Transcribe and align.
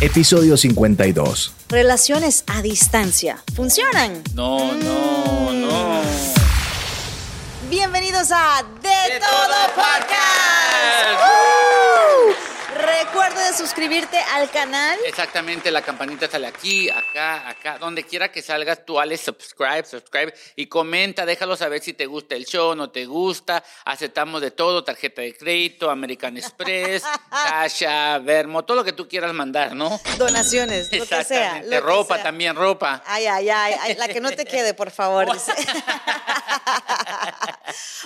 episodio 0.00 0.56
52. 0.56 1.52
Relaciones 1.68 2.44
a 2.46 2.62
distancia. 2.62 3.42
¿Funcionan? 3.54 4.22
No, 4.34 4.72
no, 4.74 5.52
no. 5.52 6.00
Bienvenidos 7.68 8.30
a 8.30 8.62
De, 8.80 8.88
De 8.88 9.20
Todo 9.20 9.30
Todo 9.30 9.74
Podcast. 9.74 9.74
Podcast. 9.74 11.20
¡Woo! 11.20 12.34
Recuerda 12.86 13.47
de 13.47 13.47
suscribirte 13.58 14.16
al 14.18 14.48
canal. 14.50 14.96
Exactamente, 15.04 15.72
la 15.72 15.82
campanita 15.82 16.28
sale 16.28 16.46
aquí, 16.46 16.88
acá, 16.88 17.48
acá, 17.48 17.78
donde 17.78 18.04
quiera 18.04 18.30
que 18.30 18.40
salgas, 18.40 18.86
tú 18.86 18.94
dale 18.94 19.16
subscribe, 19.16 19.84
subscribe 19.84 20.32
y 20.54 20.66
comenta, 20.66 21.26
déjalo 21.26 21.56
saber 21.56 21.82
si 21.82 21.92
te 21.92 22.06
gusta 22.06 22.36
el 22.36 22.46
show, 22.46 22.76
no 22.76 22.90
te 22.90 23.04
gusta, 23.04 23.64
aceptamos 23.84 24.40
de 24.40 24.52
todo, 24.52 24.84
tarjeta 24.84 25.22
de 25.22 25.36
crédito, 25.36 25.90
American 25.90 26.36
Express, 26.36 27.02
Cash 27.30 27.84
App, 27.84 28.24
Vermo, 28.24 28.64
todo 28.64 28.76
lo 28.76 28.84
que 28.84 28.92
tú 28.92 29.08
quieras 29.08 29.34
mandar, 29.34 29.74
¿no? 29.74 30.00
Donaciones, 30.18 30.92
lo 30.92 31.04
que 31.04 31.24
sea. 31.24 31.60
Lo 31.62 31.70
que 31.70 31.80
ropa 31.80 32.14
sea. 32.14 32.24
también, 32.24 32.54
ropa. 32.54 33.02
Ay, 33.06 33.26
ay, 33.26 33.50
ay, 33.50 33.74
ay, 33.80 33.94
la 33.96 34.06
que 34.06 34.20
no 34.20 34.30
te 34.30 34.44
quede, 34.44 34.72
por 34.72 34.92
favor. 34.92 35.32
dice. 35.32 35.52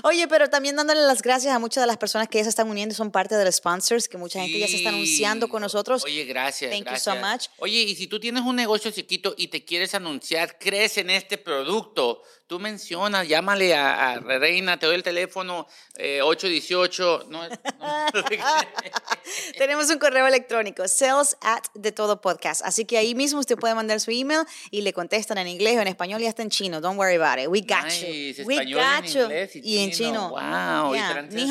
Oye, 0.02 0.28
pero 0.28 0.48
también 0.50 0.76
dándole 0.76 1.00
las 1.02 1.22
gracias 1.22 1.54
a 1.54 1.58
muchas 1.58 1.82
de 1.82 1.86
las 1.86 1.96
personas 1.96 2.28
que 2.28 2.38
ya 2.38 2.44
se 2.44 2.50
están 2.50 2.68
uniendo 2.68 2.92
y 2.92 2.96
son 2.96 3.10
parte 3.10 3.34
de 3.36 3.44
los 3.44 3.56
sponsors, 3.56 4.08
que 4.08 4.18
mucha 4.18 4.40
gente 4.40 4.58
ya 4.58 4.68
se 4.68 4.76
está 4.76 4.90
anunciando 4.90 5.48
con 5.48 5.62
nosotros. 5.62 6.04
Oye, 6.04 6.24
gracias. 6.24 6.70
Thank 6.70 6.90
you 6.90 6.96
so 6.98 7.14
much. 7.16 7.46
Oye, 7.58 7.80
y 7.82 7.94
si 7.94 8.06
tú 8.06 8.20
tienes 8.20 8.42
un 8.42 8.56
negocio 8.56 8.90
chiquito 8.90 9.34
y 9.36 9.48
te 9.48 9.64
quieres 9.64 9.94
anunciar, 9.94 10.58
crees 10.58 10.98
en 10.98 11.10
este 11.10 11.38
producto, 11.38 12.22
tú 12.46 12.58
mencionas, 12.58 13.26
llámale 13.28 13.74
a, 13.74 14.12
a 14.12 14.20
Reina, 14.20 14.78
te 14.78 14.86
doy 14.86 14.96
el 14.96 15.02
teléfono 15.02 15.66
eh, 15.96 16.20
818. 16.22 17.26
No, 17.28 17.48
no. 17.48 17.58
Tenemos 19.58 19.90
un 19.90 19.98
correo 19.98 20.26
electrónico, 20.26 20.86
sales 20.88 21.36
at 21.40 21.64
de 21.74 21.92
todo 21.92 22.20
podcast. 22.20 22.62
Así 22.64 22.84
que 22.84 22.98
ahí 22.98 23.14
mismo 23.14 23.40
usted 23.40 23.56
puede 23.56 23.74
mandar 23.74 24.00
su 24.00 24.10
email 24.10 24.40
y 24.70 24.82
le 24.82 24.92
contestan 24.92 25.38
en 25.38 25.48
inglés 25.48 25.76
o 25.78 25.80
en 25.80 25.88
español 25.88 26.20
y 26.22 26.26
hasta 26.26 26.42
en 26.42 26.50
chino. 26.50 26.80
Don't 26.80 26.98
worry 26.98 27.16
about 27.16 27.38
it. 27.42 27.48
We 27.48 27.60
got 27.60 27.84
Nice, 27.84 28.34
you. 28.38 28.44
We 28.46 28.54
español, 28.56 28.80
got 28.80 29.04
en 29.06 29.12
you. 29.12 29.20
inglés 29.22 29.56
y 29.56 29.60
y 29.72 29.78
en 29.78 29.91
chino. 29.96 30.30
Wow, 30.30 30.94
Yeah. 30.94 31.22
Ni 31.30 31.48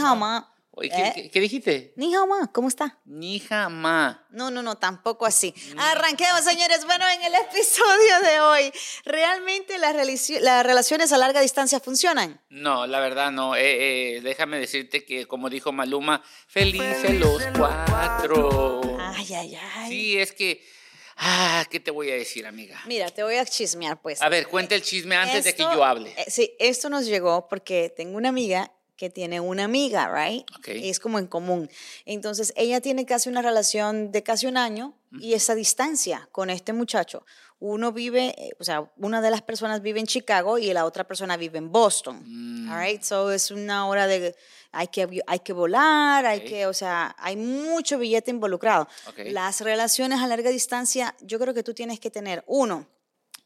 ¿qué, 0.90 0.96
¿Eh? 1.08 1.12
qué- 1.14 1.30
qué 1.32 1.40
dijiste? 1.42 1.94
Ni 1.98 2.14
ma. 2.14 2.50
¿Cómo 2.54 2.68
está? 2.70 2.98
Ni 3.06 3.40
jamás. 3.40 4.18
No, 4.30 4.50
no, 4.50 4.62
no, 4.64 4.76
tampoco 4.76 5.26
así. 5.26 5.54
Arranquemos, 5.78 6.42
señores. 6.46 6.86
Bueno, 6.86 7.06
en 7.10 7.22
el 7.24 7.34
episodio 7.36 8.22
de 8.24 8.40
hoy, 8.40 8.72
¿realmente 9.04 9.78
las 9.78 9.94
relaciones 10.66 11.12
a 11.12 11.18
larga 11.18 11.42
distancia 11.42 11.80
funcionan? 11.82 12.40
No, 12.50 12.88
la 12.88 13.00
verdad 13.02 13.32
no. 13.32 13.56
Eh, 13.56 14.16
eh, 14.18 14.22
déjame 14.22 14.60
decirte 14.60 15.04
que, 15.04 15.26
como 15.28 15.50
dijo 15.50 15.72
Maluma, 15.74 16.24
felices 16.48 17.20
los 17.20 17.44
cuatro. 17.58 18.82
Ay, 19.00 19.34
ay, 19.34 19.56
ay. 19.76 19.90
Sí, 19.90 20.18
es 20.18 20.32
que. 20.32 20.66
Ah, 21.24 21.66
¿qué 21.70 21.80
te 21.80 21.92
voy 21.92 22.10
a 22.10 22.16
decir, 22.16 22.48
amiga? 22.48 22.82
Mira, 22.88 23.08
te 23.10 23.22
voy 23.22 23.36
a 23.36 23.46
chismear, 23.46 24.02
pues. 24.02 24.24
A 24.24 24.30
ver, 24.30 24.48
cuenta 24.48 24.74
el 24.74 24.82
chisme 24.82 25.16
antes 25.16 25.44
de 25.44 25.54
que 25.54 25.62
yo 25.62 25.84
hable. 25.84 26.10
eh, 26.18 26.26
sí, 26.28 26.56
esto 26.58 26.90
nos 26.90 27.06
llegó 27.06 27.48
porque 27.48 27.94
tengo 27.96 28.18
una 28.18 28.30
amiga 28.30 28.72
que 28.98 29.12
tiene 29.12 29.40
una 29.40 29.66
amiga, 29.66 30.12
right? 30.14 30.44
Ok. 30.58 30.70
Es 30.70 31.00
como 31.00 31.20
en 31.20 31.28
común. 31.28 31.70
Entonces, 32.06 32.54
ella 32.56 32.82
tiene 32.82 33.06
casi 33.06 33.30
una 33.30 33.44
relación 33.44 34.12
de 34.12 34.24
casi 34.24 34.48
un 34.48 34.58
año 34.58 34.96
y 35.20 35.34
esa 35.34 35.54
distancia 35.54 36.28
con 36.32 36.50
este 36.50 36.74
muchacho. 36.74 37.24
Uno 37.60 37.92
vive, 37.92 38.34
eh, 38.38 38.52
o 38.60 38.64
sea, 38.64 38.92
una 38.98 39.22
de 39.22 39.30
las 39.30 39.44
personas 39.44 39.84
vive 39.84 40.00
en 40.00 40.08
Chicago 40.08 40.58
y 40.58 40.74
la 40.74 40.86
otra 40.86 41.04
persona 41.04 41.38
vive 41.38 41.60
en 41.60 41.72
Boston. 41.72 42.24
Mm. 42.26 42.72
All 42.72 42.80
right? 42.80 43.04
So, 43.04 43.32
es 43.32 43.52
una 43.52 43.88
hora 43.88 44.08
de, 44.08 44.36
hay 44.72 44.88
que, 44.88 45.22
hay 45.28 45.40
que 45.40 45.54
volar, 45.54 46.26
hay 46.26 46.42
que, 46.46 46.66
o 46.66 46.74
sea, 46.74 47.16
hay 47.20 47.36
mucho 47.36 47.98
billete 47.98 48.32
involucrado. 48.32 48.88
Las 49.26 49.62
relaciones 49.62 50.20
a 50.22 50.28
larga 50.28 50.50
distancia, 50.50 51.16
yo 51.22 51.40
creo 51.40 51.54
que 51.54 51.64
tú 51.64 51.74
tienes 51.74 52.00
que 52.00 52.10
tener, 52.12 52.44
uno, 52.48 52.88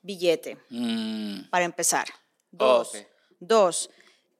billete 0.01 0.57
Mm, 0.69 1.49
para 1.49 1.65
empezar. 1.65 2.07
Oh, 2.53 2.57
Dos, 2.57 2.97
dos 3.39 3.89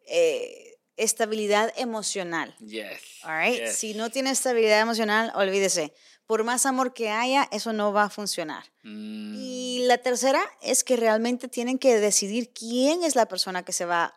eh, 0.08 0.78
estabilidad 0.98 1.74
emocional. 1.78 2.56
yes. 2.60 3.02
all 3.24 3.38
right? 3.38 3.60
yes. 3.60 3.76
Si 3.76 3.94
no 3.96 4.10
tiene 4.10 4.30
estabilidad 4.30 4.80
emocional, 4.80 5.32
olvídese. 5.36 5.94
Por 6.28 6.44
más 6.44 6.66
amor 6.66 6.94
que 6.94 7.10
haya, 7.10 7.48
eso 7.52 7.72
no 7.74 7.94
va 7.94 8.04
a 8.06 8.10
funcionar. 8.10 8.64
Mm, 8.84 9.36
Y 9.38 9.80
la 9.88 9.98
tercera 10.00 10.42
es 10.62 10.84
que 10.84 10.96
realmente 10.96 11.48
tienen 11.48 11.78
que 11.78 12.00
decidir 12.00 12.52
quién 12.54 13.04
es 13.04 13.16
la 13.16 13.28
persona 13.28 13.64
que 13.64 13.74
se 13.74 13.86
va 13.86 14.14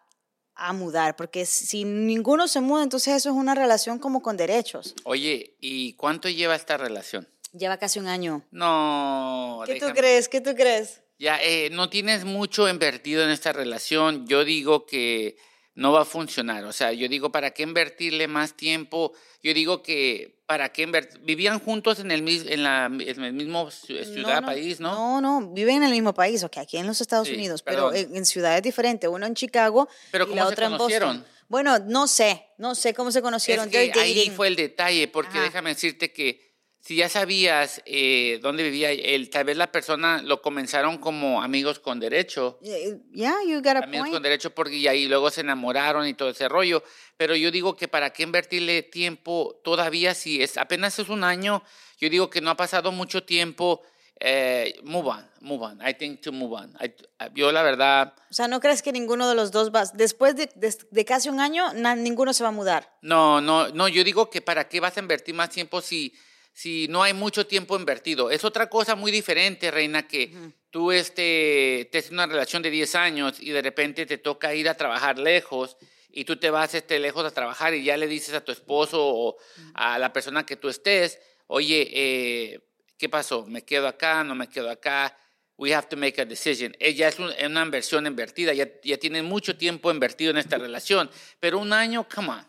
a 0.58 0.72
mudar, 0.72 1.16
porque 1.16 1.46
si 1.46 1.84
ninguno 1.84 2.48
se 2.48 2.60
muda, 2.60 2.82
entonces 2.82 3.14
eso 3.14 3.30
es 3.30 3.34
una 3.36 3.54
relación 3.54 3.98
como 3.98 4.20
con 4.20 4.36
derechos. 4.36 4.94
Oye, 5.04 5.56
¿y 5.60 5.94
cuánto 5.94 6.28
lleva 6.28 6.56
esta 6.56 6.76
relación? 6.76 7.28
Lleva 7.52 7.78
casi 7.78 7.98
un 7.98 8.08
año. 8.08 8.44
No. 8.50 9.62
¿Qué 9.64 9.78
tú 9.78 9.86
crees? 9.94 10.28
¿Qué 10.28 10.40
tú 10.40 10.54
crees? 10.54 11.02
Ya, 11.18 11.38
eh, 11.42 11.70
no 11.70 11.88
tienes 11.88 12.24
mucho 12.24 12.68
invertido 12.68 13.24
en 13.24 13.30
esta 13.30 13.52
relación. 13.52 14.26
Yo 14.26 14.44
digo 14.44 14.84
que 14.84 15.36
no 15.78 15.92
va 15.92 16.02
a 16.02 16.04
funcionar. 16.04 16.64
O 16.64 16.72
sea, 16.72 16.92
yo 16.92 17.08
digo, 17.08 17.30
¿para 17.30 17.52
qué 17.52 17.62
invertirle 17.62 18.26
más 18.26 18.54
tiempo? 18.56 19.12
Yo 19.44 19.54
digo 19.54 19.80
que, 19.80 20.42
¿para 20.44 20.70
qué 20.72 20.82
invertir? 20.82 21.20
Vivían 21.20 21.60
juntos 21.60 22.00
en 22.00 22.10
el, 22.10 22.28
en 22.28 22.62
la, 22.64 22.86
en 22.86 23.24
el 23.24 23.32
mismo 23.32 23.68
ciu- 23.68 24.04
ciudad, 24.04 24.44
país, 24.44 24.80
¿no? 24.80 25.20
No, 25.20 25.40
no, 25.40 25.52
viven 25.54 25.76
en 25.76 25.84
el 25.84 25.90
mismo 25.92 26.14
país, 26.14 26.42
ok, 26.42 26.58
aquí 26.58 26.78
en 26.78 26.86
los 26.88 27.00
Estados 27.00 27.28
Sí, 27.28 27.34
Unidos, 27.34 27.62
pero 27.62 27.94
en, 27.94 28.16
en 28.16 28.26
ciudades 28.26 28.60
diferentes, 28.64 29.08
uno 29.08 29.24
en 29.24 29.34
Chicago 29.34 29.88
Pero 30.10 30.24
y 30.24 30.28
¿cómo 30.30 30.40
la 30.42 30.46
se 30.48 30.52
otra 30.54 30.66
en 30.66 30.72
conocieron? 30.72 31.16
Boston. 31.18 31.38
Bueno, 31.48 31.78
no 31.78 32.08
sé, 32.08 32.44
no 32.58 32.74
sé 32.74 32.92
cómo 32.92 33.12
se 33.12 33.22
conocieron. 33.22 33.66
Es 33.66 33.70
que 33.72 33.78
They're 33.92 34.00
ahí 34.00 34.30
fue 34.30 34.48
el 34.48 34.56
detalle, 34.56 35.06
porque 35.06 35.30
Ajá. 35.38 35.42
déjame 35.44 35.70
decirte 35.70 36.12
que 36.12 36.47
si 36.88 36.96
ya 36.96 37.10
sabías 37.10 37.82
eh, 37.84 38.38
dónde 38.40 38.62
vivía 38.62 38.90
él, 38.90 39.28
tal 39.28 39.44
vez 39.44 39.58
la 39.58 39.70
persona 39.70 40.22
lo 40.22 40.40
comenzaron 40.40 40.96
como 40.96 41.42
amigos 41.42 41.78
con 41.80 42.00
derecho. 42.00 42.58
Yeah, 42.62 43.34
you 43.46 43.58
got 43.60 43.76
a 43.76 43.78
amigos 43.80 44.04
point. 44.06 44.14
con 44.14 44.22
derecho 44.22 44.54
porque 44.54 44.74
y 44.76 44.88
ahí 44.88 45.06
luego 45.06 45.30
se 45.30 45.42
enamoraron 45.42 46.08
y 46.08 46.14
todo 46.14 46.30
ese 46.30 46.48
rollo. 46.48 46.82
Pero 47.18 47.36
yo 47.36 47.50
digo 47.50 47.76
que 47.76 47.88
para 47.88 48.08
qué 48.14 48.22
invertirle 48.22 48.82
tiempo 48.82 49.60
todavía 49.62 50.14
si 50.14 50.42
es 50.42 50.56
apenas 50.56 50.98
es 50.98 51.10
un 51.10 51.24
año. 51.24 51.62
Yo 52.00 52.08
digo 52.08 52.30
que 52.30 52.40
no 52.40 52.48
ha 52.48 52.56
pasado 52.56 52.90
mucho 52.90 53.22
tiempo. 53.22 53.82
Eh, 54.18 54.80
move 54.82 55.08
on, 55.10 55.30
move 55.42 55.62
on. 55.66 55.86
I 55.86 55.92
think 55.92 56.22
to 56.22 56.32
move 56.32 56.54
on. 56.56 56.74
I- 56.80 56.94
yo 57.34 57.52
la 57.52 57.62
verdad 57.62 58.14
O 58.30 58.34
sea, 58.34 58.48
¿no 58.48 58.60
crees 58.60 58.80
que 58.80 58.92
ninguno 58.92 59.28
de 59.28 59.34
los 59.34 59.52
dos 59.52 59.70
va, 59.70 59.84
después 59.92 60.36
de, 60.36 60.48
de- 60.56 60.74
de 60.90 61.04
casi 61.04 61.28
un 61.28 61.38
año, 61.38 61.70
na- 61.74 61.94
ninguno 61.96 62.32
se 62.32 62.42
va 62.44 62.48
a 62.48 62.52
mudar? 62.52 62.96
no, 63.02 63.42
no, 63.42 63.68
no. 63.68 63.88
Yo 63.88 64.02
digo 64.04 64.30
que 64.30 64.40
para 64.40 64.66
qué 64.70 64.80
vas 64.80 64.96
a 64.96 65.00
invertir 65.00 65.34
más 65.34 65.50
tiempo 65.50 65.82
si 65.82 66.14
si 66.58 66.88
no 66.88 67.04
hay 67.04 67.14
mucho 67.14 67.46
tiempo 67.46 67.76
invertido. 67.78 68.32
Es 68.32 68.42
otra 68.42 68.68
cosa 68.68 68.96
muy 68.96 69.12
diferente, 69.12 69.70
Reina, 69.70 70.08
que 70.08 70.32
tú 70.70 70.90
este, 70.90 71.88
te 71.92 72.02
una 72.10 72.26
relación 72.26 72.62
de 72.62 72.70
10 72.70 72.96
años 72.96 73.36
y 73.38 73.50
de 73.50 73.62
repente 73.62 74.06
te 74.06 74.18
toca 74.18 74.52
ir 74.56 74.68
a 74.68 74.74
trabajar 74.74 75.20
lejos 75.20 75.76
y 76.10 76.24
tú 76.24 76.34
te 76.36 76.50
vas 76.50 76.74
este, 76.74 76.98
lejos 76.98 77.24
a 77.24 77.30
trabajar 77.30 77.74
y 77.74 77.84
ya 77.84 77.96
le 77.96 78.08
dices 78.08 78.34
a 78.34 78.40
tu 78.44 78.50
esposo 78.50 78.98
o 79.00 79.36
a 79.74 80.00
la 80.00 80.12
persona 80.12 80.44
que 80.44 80.56
tú 80.56 80.68
estés, 80.68 81.20
oye, 81.46 81.88
eh, 81.92 82.60
¿qué 82.96 83.08
pasó? 83.08 83.46
¿Me 83.46 83.62
quedo 83.62 83.86
acá? 83.86 84.24
¿No 84.24 84.34
me 84.34 84.48
quedo 84.48 84.68
acá? 84.68 85.16
We 85.58 85.72
have 85.72 85.86
to 85.88 85.96
make 85.96 86.20
a 86.20 86.24
decision. 86.24 86.74
Ella 86.80 87.06
es 87.06 87.20
un- 87.20 87.32
una 87.46 87.62
inversión 87.62 88.04
invertida, 88.04 88.52
ya, 88.52 88.68
ya 88.82 88.96
tienen 88.98 89.26
mucho 89.26 89.56
tiempo 89.56 89.92
invertido 89.92 90.32
en 90.32 90.38
esta 90.38 90.58
relación, 90.58 91.08
pero 91.38 91.60
un 91.60 91.72
año, 91.72 92.04
come 92.12 92.30
on. 92.30 92.47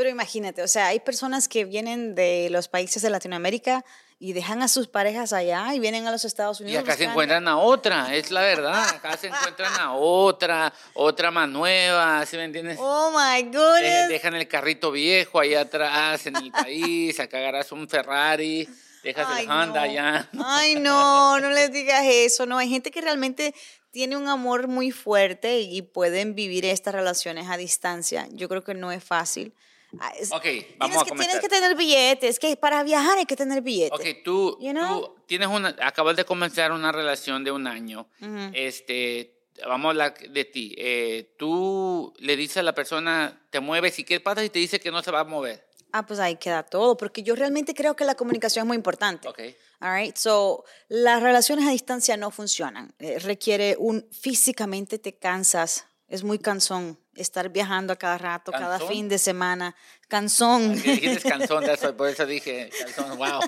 Pero 0.00 0.08
imagínate, 0.08 0.62
o 0.62 0.68
sea, 0.68 0.86
hay 0.86 1.00
personas 1.00 1.46
que 1.46 1.66
vienen 1.66 2.14
de 2.14 2.48
los 2.50 2.68
países 2.68 3.02
de 3.02 3.10
Latinoamérica 3.10 3.84
y 4.18 4.32
dejan 4.32 4.62
a 4.62 4.68
sus 4.68 4.88
parejas 4.88 5.34
allá 5.34 5.74
y 5.74 5.78
vienen 5.78 6.06
a 6.06 6.10
los 6.10 6.24
Estados 6.24 6.58
Y 6.60 6.64
Unidos. 6.64 6.84
acá 6.84 6.92
se 6.92 7.00
buscando- 7.04 7.10
encuentran 7.12 7.48
a 7.48 7.58
otra, 7.58 8.14
es 8.16 8.30
la 8.30 8.40
verdad. 8.40 8.82
Acá 8.88 9.18
se 9.18 9.26
encuentran 9.26 9.74
a 9.78 9.92
otra, 9.92 10.72
otra 10.94 11.30
más 11.30 11.50
nueva, 11.50 12.24
¿sí 12.24 12.38
me 12.38 12.44
entiendes? 12.44 12.78
Oh 12.80 13.10
my 13.10 13.42
goodness. 13.42 14.08
dejan 14.08 14.34
el 14.36 14.48
carrito 14.48 14.90
viejo 14.90 15.38
ahí 15.38 15.52
atrás 15.54 16.24
en 16.26 16.36
el 16.36 16.50
país, 16.50 17.20
acá 17.20 17.36
agarras 17.36 17.70
un 17.70 17.86
Ferrari, 17.86 18.66
dejas 19.04 19.26
Ay, 19.28 19.44
el 19.44 19.50
Honda 19.50 19.66
no. 19.74 19.80
allá. 19.82 20.30
Ay, 20.42 20.76
no, 20.76 21.38
no 21.40 21.50
les 21.50 21.70
digas 21.70 22.04
eso. 22.06 22.46
No, 22.46 22.56
hay 22.56 22.70
gente 22.70 22.90
que 22.90 23.02
realmente 23.02 23.54
tiene 23.90 24.16
un 24.16 24.28
amor 24.28 24.66
muy 24.66 24.92
fuerte 24.92 25.60
y 25.60 25.82
pueden 25.82 26.34
vivir 26.34 26.64
estas 26.64 26.94
relaciones 26.94 27.50
a 27.50 27.58
distancia. 27.58 28.26
Yo 28.30 28.48
creo 28.48 28.64
que 28.64 28.72
no 28.72 28.92
es 28.92 29.04
fácil. 29.04 29.52
Ah, 29.98 30.12
Ok, 30.32 30.44
vamos 30.78 30.98
a 30.98 31.04
que, 31.04 31.08
comenzar. 31.10 31.16
Tienes 31.16 31.40
que 31.40 31.48
tener 31.48 31.76
billetes, 31.76 32.38
que 32.38 32.56
para 32.56 32.82
viajar 32.84 33.18
hay 33.18 33.26
que 33.26 33.36
tener 33.36 33.60
billetes. 33.62 33.98
Ok, 33.98 34.22
tú, 34.24 34.56
You 34.60 34.72
know? 34.72 35.00
tú 35.00 35.16
tienes 35.26 35.48
una, 35.48 35.74
acabas 35.82 36.16
de 36.16 36.24
comenzar 36.24 36.70
una 36.72 36.92
relación 36.92 37.42
de 37.42 37.50
un 37.50 37.66
año. 37.66 38.08
Este, 38.52 39.40
vamos 39.66 39.86
a 39.86 39.90
hablar 39.90 40.14
de 40.18 40.44
ti. 40.44 40.74
Eh, 40.78 41.34
tú 41.38 42.12
le 42.18 42.36
dices 42.36 42.58
a 42.58 42.62
la 42.62 42.74
persona, 42.74 43.40
te 43.50 43.60
mueves, 43.60 43.98
¿y 43.98 44.04
qué 44.04 44.20
pasa 44.20 44.42
si 44.42 44.50
te 44.50 44.58
dice 44.58 44.78
que 44.80 44.90
no 44.90 45.02
se 45.02 45.10
va 45.10 45.20
a 45.20 45.24
mover? 45.24 45.68
Ah, 45.92 46.06
pues 46.06 46.20
ahí 46.20 46.36
queda 46.36 46.62
todo, 46.62 46.96
porque 46.96 47.24
yo 47.24 47.34
realmente 47.34 47.74
creo 47.74 47.96
que 47.96 48.04
la 48.04 48.14
comunicación 48.14 48.62
es 48.64 48.66
muy 48.68 48.76
importante. 48.76 49.28
Ok. 49.28 49.40
All 49.80 49.92
right, 49.96 50.16
so 50.16 50.64
las 50.88 51.20
relaciones 51.22 51.66
a 51.66 51.70
distancia 51.72 52.16
no 52.16 52.30
funcionan. 52.30 52.94
Eh, 53.00 53.18
requiere 53.18 53.74
un 53.78 54.06
físicamente 54.12 54.98
te 55.00 55.14
cansas 55.16 55.86
Es 56.10 56.24
muy 56.24 56.40
cansón 56.40 56.98
estar 57.14 57.50
viajando 57.50 57.92
a 57.92 57.96
cada 57.96 58.18
rato, 58.18 58.50
cada 58.50 58.78
¿Cansón? 58.78 58.88
fin 58.88 59.08
de 59.08 59.16
semana. 59.16 59.76
Cansón. 60.08 60.74
Que 60.82 60.96
dijiste 60.96 61.32
eso, 61.72 61.96
por 61.96 62.08
eso 62.08 62.26
dije 62.26 62.68
wow, 63.16 63.40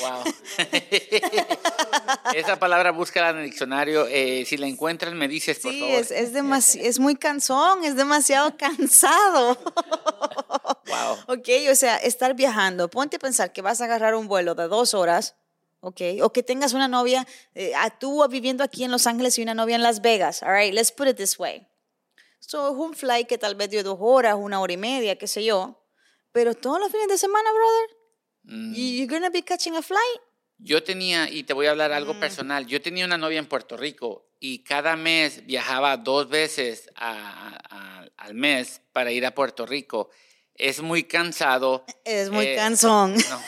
wow. 0.00 0.24
Esa 2.34 2.58
palabra 2.58 2.92
búscala 2.92 3.30
en 3.30 3.38
el 3.38 3.44
diccionario, 3.44 4.06
eh, 4.08 4.44
si 4.46 4.56
la 4.56 4.66
encuentras 4.68 5.12
me 5.12 5.28
dices, 5.28 5.58
por 5.58 5.70
Sí, 5.70 5.80
favor. 5.80 5.94
es, 6.00 6.10
es, 6.10 6.74
es 6.76 6.98
muy 6.98 7.14
cansón, 7.16 7.84
es 7.84 7.94
demasiado 7.94 8.56
cansado. 8.56 9.58
Wow. 10.86 11.36
Ok, 11.38 11.48
o 11.70 11.74
sea, 11.74 11.96
estar 11.98 12.34
viajando. 12.34 12.88
Ponte 12.88 13.16
a 13.16 13.18
pensar 13.18 13.52
que 13.52 13.60
vas 13.60 13.82
a 13.82 13.84
agarrar 13.84 14.14
un 14.14 14.28
vuelo 14.28 14.54
de 14.54 14.66
dos 14.68 14.94
horas, 14.94 15.34
ok, 15.80 16.00
o 16.22 16.32
que 16.32 16.42
tengas 16.42 16.72
una 16.72 16.88
novia, 16.88 17.26
eh, 17.54 17.72
ah, 17.76 17.90
tú 17.98 18.26
viviendo 18.28 18.64
aquí 18.64 18.82
en 18.84 18.90
Los 18.90 19.06
Ángeles 19.06 19.36
y 19.38 19.42
una 19.42 19.52
novia 19.54 19.76
en 19.76 19.82
Las 19.82 20.00
Vegas. 20.00 20.42
All 20.42 20.54
right, 20.54 20.72
let's 20.72 20.90
put 20.90 21.06
it 21.06 21.16
this 21.18 21.38
way. 21.38 21.66
So, 22.44 22.68
es 22.72 22.76
un 22.76 22.94
flight 22.94 23.28
que 23.28 23.38
tal 23.38 23.54
vez 23.54 23.70
dio 23.70 23.82
dos 23.84 23.98
horas, 24.00 24.34
una 24.38 24.60
hora 24.60 24.72
y 24.72 24.76
media, 24.76 25.16
qué 25.16 25.28
sé 25.28 25.44
yo. 25.44 25.78
Pero 26.32 26.54
todos 26.54 26.80
los 26.80 26.90
fines 26.90 27.06
de 27.08 27.16
semana, 27.18 27.48
brother, 27.52 27.96
Mm. 28.44 28.74
you- 28.74 28.96
you're 28.96 29.06
gonna 29.14 29.30
be 29.30 29.42
catching 29.44 29.76
a 29.76 29.82
flight. 29.82 30.20
Yo 30.58 30.82
tenía, 30.82 31.30
y 31.30 31.44
te 31.44 31.52
voy 31.52 31.66
a 31.66 31.70
hablar 31.70 31.90
Mm. 31.90 31.94
algo 31.94 32.18
personal, 32.20 32.66
yo 32.66 32.80
tenía 32.82 33.04
una 33.04 33.16
novia 33.16 33.38
en 33.38 33.46
Puerto 33.46 33.76
Rico 33.76 34.28
y 34.40 34.64
cada 34.64 34.96
mes 34.96 35.46
viajaba 35.46 35.96
dos 35.96 36.28
veces 36.28 36.90
a- 36.96 37.58
a- 37.70 38.08
al 38.16 38.34
mes 38.34 38.80
para 38.92 39.12
ir 39.12 39.24
a 39.24 39.34
Puerto 39.34 39.64
Rico. 39.64 40.10
Es 40.54 40.80
muy 40.80 41.04
cansado. 41.04 41.84
Es 42.04 42.28
muy 42.30 42.46
eh, 42.46 42.56
cansón. 42.56 43.14
No 43.14 43.40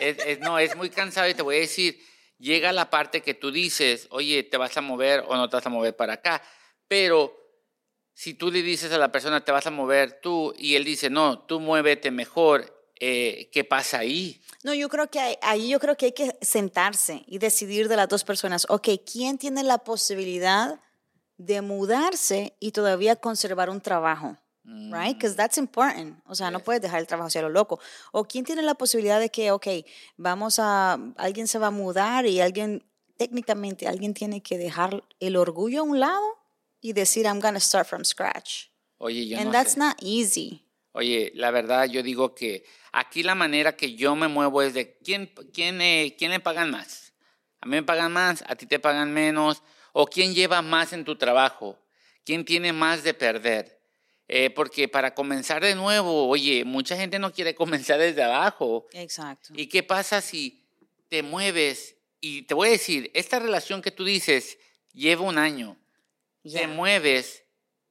es, 0.00 0.18
es- 0.26 0.40
no, 0.40 0.58
es 0.58 0.74
muy 0.76 0.88
cansado 0.90 1.28
y 1.28 1.34
te 1.34 1.42
voy 1.42 1.56
a 1.56 1.60
decir, 1.60 1.98
llega 2.38 2.72
la 2.72 2.88
parte 2.88 3.20
que 3.22 3.34
tú 3.34 3.50
dices, 3.52 4.06
oye, 4.10 4.42
te 4.44 4.56
vas 4.56 4.74
a 4.76 4.80
mover 4.80 5.24
o 5.28 5.36
no 5.36 5.48
te 5.50 5.56
vas 5.56 5.66
a 5.66 5.70
mover 5.70 5.94
para 5.94 6.14
acá, 6.14 6.42
pero 6.88 7.36
si 8.20 8.34
tú 8.34 8.50
le 8.50 8.60
dices 8.60 8.92
a 8.92 8.98
la 8.98 9.10
persona, 9.10 9.42
te 9.42 9.50
vas 9.50 9.66
a 9.66 9.70
mover 9.70 10.20
tú, 10.20 10.52
y 10.58 10.74
él 10.74 10.84
dice, 10.84 11.08
no, 11.08 11.38
tú 11.38 11.58
muévete 11.58 12.10
mejor, 12.10 12.84
eh, 12.96 13.48
¿qué 13.50 13.64
pasa 13.64 14.00
ahí? 14.00 14.42
No, 14.62 14.74
yo 14.74 14.90
creo 14.90 15.10
que 15.10 15.18
hay- 15.18 15.38
ahí 15.40 15.70
yo 15.70 15.80
creo 15.80 15.96
que 15.96 16.04
hay 16.04 16.12
que 16.12 16.36
sentarse 16.42 17.24
y 17.26 17.38
decidir 17.38 17.88
de 17.88 17.96
las 17.96 18.10
dos 18.10 18.24
personas, 18.24 18.66
ok, 18.68 18.88
¿quién 19.10 19.38
tiene 19.38 19.62
la 19.62 19.78
posibilidad 19.78 20.80
de 21.38 21.62
mudarse 21.62 22.54
y 22.60 22.72
todavía 22.72 23.16
conservar 23.16 23.70
un 23.70 23.80
trabajo? 23.80 24.36
Right? 24.64 25.16
Because 25.16 25.34
that's 25.34 25.56
important. 25.56 26.22
O 26.26 26.34
sea, 26.34 26.50
no 26.50 26.60
puedes 26.60 26.82
dejar 26.82 27.00
el 27.00 27.06
trabajo 27.06 27.28
hacia 27.28 27.40
lo 27.40 27.48
loco. 27.48 27.80
O 28.12 28.24
quién 28.24 28.44
tiene 28.44 28.60
la 28.60 28.74
posibilidad 28.74 29.18
de 29.18 29.30
que, 29.30 29.50
ok, 29.50 29.66
vamos 30.18 30.58
a, 30.58 30.98
alguien 31.16 31.48
se 31.48 31.58
va 31.58 31.68
a 31.68 31.70
mudar 31.70 32.26
y 32.26 32.42
alguien, 32.42 32.84
técnicamente, 33.16 33.88
alguien 33.88 34.12
tiene 34.12 34.42
que 34.42 34.58
dejar 34.58 35.02
el 35.20 35.36
orgullo 35.36 35.80
a 35.80 35.84
un 35.84 36.00
lado 36.00 36.39
y 36.80 36.92
decir, 36.92 37.26
I'm 37.26 37.40
going 37.40 37.54
to 37.54 37.60
start 37.60 37.86
from 37.86 38.04
scratch. 38.04 38.70
Oye, 38.98 39.26
yo 39.28 39.38
And 39.38 39.46
no 39.46 39.52
that's 39.52 39.74
sé. 39.74 39.78
not 39.78 39.96
easy. 40.02 40.64
Oye, 40.92 41.30
la 41.34 41.50
verdad, 41.50 41.86
yo 41.88 42.02
digo 42.02 42.34
que 42.34 42.64
aquí 42.92 43.22
la 43.22 43.34
manera 43.34 43.76
que 43.76 43.94
yo 43.94 44.16
me 44.16 44.28
muevo 44.28 44.60
es 44.62 44.74
de 44.74 44.98
quién, 44.98 45.32
quién, 45.52 45.80
eh, 45.80 46.16
quién 46.18 46.32
le 46.32 46.40
pagan 46.40 46.70
más. 46.70 47.12
A 47.60 47.66
mí 47.66 47.72
me 47.76 47.82
pagan 47.82 48.12
más, 48.12 48.42
a 48.46 48.56
ti 48.56 48.66
te 48.66 48.78
pagan 48.78 49.12
menos. 49.12 49.62
O 49.92 50.06
quién 50.06 50.34
lleva 50.34 50.62
más 50.62 50.92
en 50.92 51.04
tu 51.04 51.16
trabajo. 51.16 51.78
Quién 52.24 52.44
tiene 52.44 52.72
más 52.72 53.02
de 53.02 53.12
perder. 53.14 53.80
Eh, 54.28 54.50
porque 54.50 54.86
para 54.86 55.14
comenzar 55.14 55.62
de 55.62 55.74
nuevo, 55.74 56.28
oye, 56.28 56.64
mucha 56.64 56.96
gente 56.96 57.18
no 57.18 57.32
quiere 57.32 57.54
comenzar 57.56 57.98
desde 57.98 58.22
abajo. 58.22 58.86
Exacto. 58.92 59.52
¿Y 59.56 59.66
qué 59.66 59.82
pasa 59.82 60.20
si 60.20 60.64
te 61.08 61.22
mueves? 61.22 61.96
Y 62.20 62.42
te 62.42 62.54
voy 62.54 62.68
a 62.68 62.72
decir, 62.72 63.10
esta 63.14 63.38
relación 63.38 63.82
que 63.82 63.90
tú 63.90 64.04
dices 64.04 64.58
lleva 64.92 65.22
un 65.22 65.38
año. 65.38 65.76
Te 66.42 66.48
Yeah. 66.50 66.68
mueves, 66.68 67.44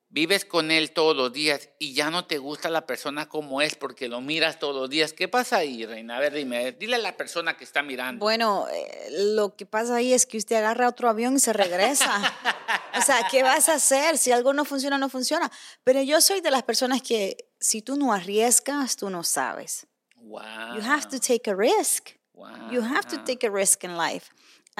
vives 0.10 0.44
con 0.44 0.72
él 0.72 0.92
todos 0.92 1.16
los 1.16 1.32
días 1.32 1.70
y 1.78 1.94
ya 1.94 2.10
no 2.10 2.26
te 2.26 2.40
gusta 2.40 2.70
la 2.70 2.88
persona 2.88 3.30
como 3.30 3.62
es 3.62 3.76
porque 3.76 4.08
lo 4.08 4.22
miras 4.22 4.58
todos 4.58 4.76
los 4.76 4.90
días. 4.90 5.14
¿Qué 5.14 5.28
pasa 5.28 5.58
ahí, 5.58 5.86
Reina? 5.86 6.18
A 6.18 6.20
ver, 6.20 6.34
dime, 6.34 6.72
dile 6.72 6.96
a 6.96 7.00
la 7.00 7.16
persona 7.16 7.56
que 7.56 7.64
está 7.64 7.84
mirando. 7.84 8.20
Bueno, 8.26 8.68
eh, 8.74 9.08
lo 9.12 9.56
que 9.56 9.66
pasa 9.68 9.98
ahí 9.98 10.14
es 10.14 10.26
que 10.26 10.38
usted 10.38 10.56
agarra 10.56 10.88
otro 10.90 11.10
avión 11.10 11.36
y 11.36 11.40
se 11.40 11.54
regresa. 11.54 12.10
o 12.98 13.02
sea, 13.02 13.28
¿qué 13.30 13.44
vas 13.44 13.70
a 13.70 13.76
hacer? 13.76 14.18
Si 14.18 14.32
algo 14.32 14.52
no 14.54 14.66
funciona, 14.66 14.98
no 14.98 15.10
funciona. 15.10 15.52
Pero 15.84 16.02
yo 16.02 16.20
soy 16.22 16.42
de 16.42 16.50
las 16.50 16.64
personas 16.64 17.04
que 17.04 17.38
si 17.60 17.84
tú 17.84 17.96
no 17.96 18.12
arriesgas, 18.12 18.96
tú 18.96 19.10
no 19.12 19.24
sabes. 19.24 19.86
wow. 20.16 20.76
You 20.76 20.82
have 20.82 21.08
to 21.10 21.20
take 21.20 21.50
a 21.50 21.56
risk. 21.56 22.12
wow. 22.34 22.72
You 22.72 22.82
have 22.82 23.08
to 23.10 23.24
take 23.24 23.46
a 23.46 23.52
risk 23.52 23.84
in 23.84 23.96
life. 23.96 24.32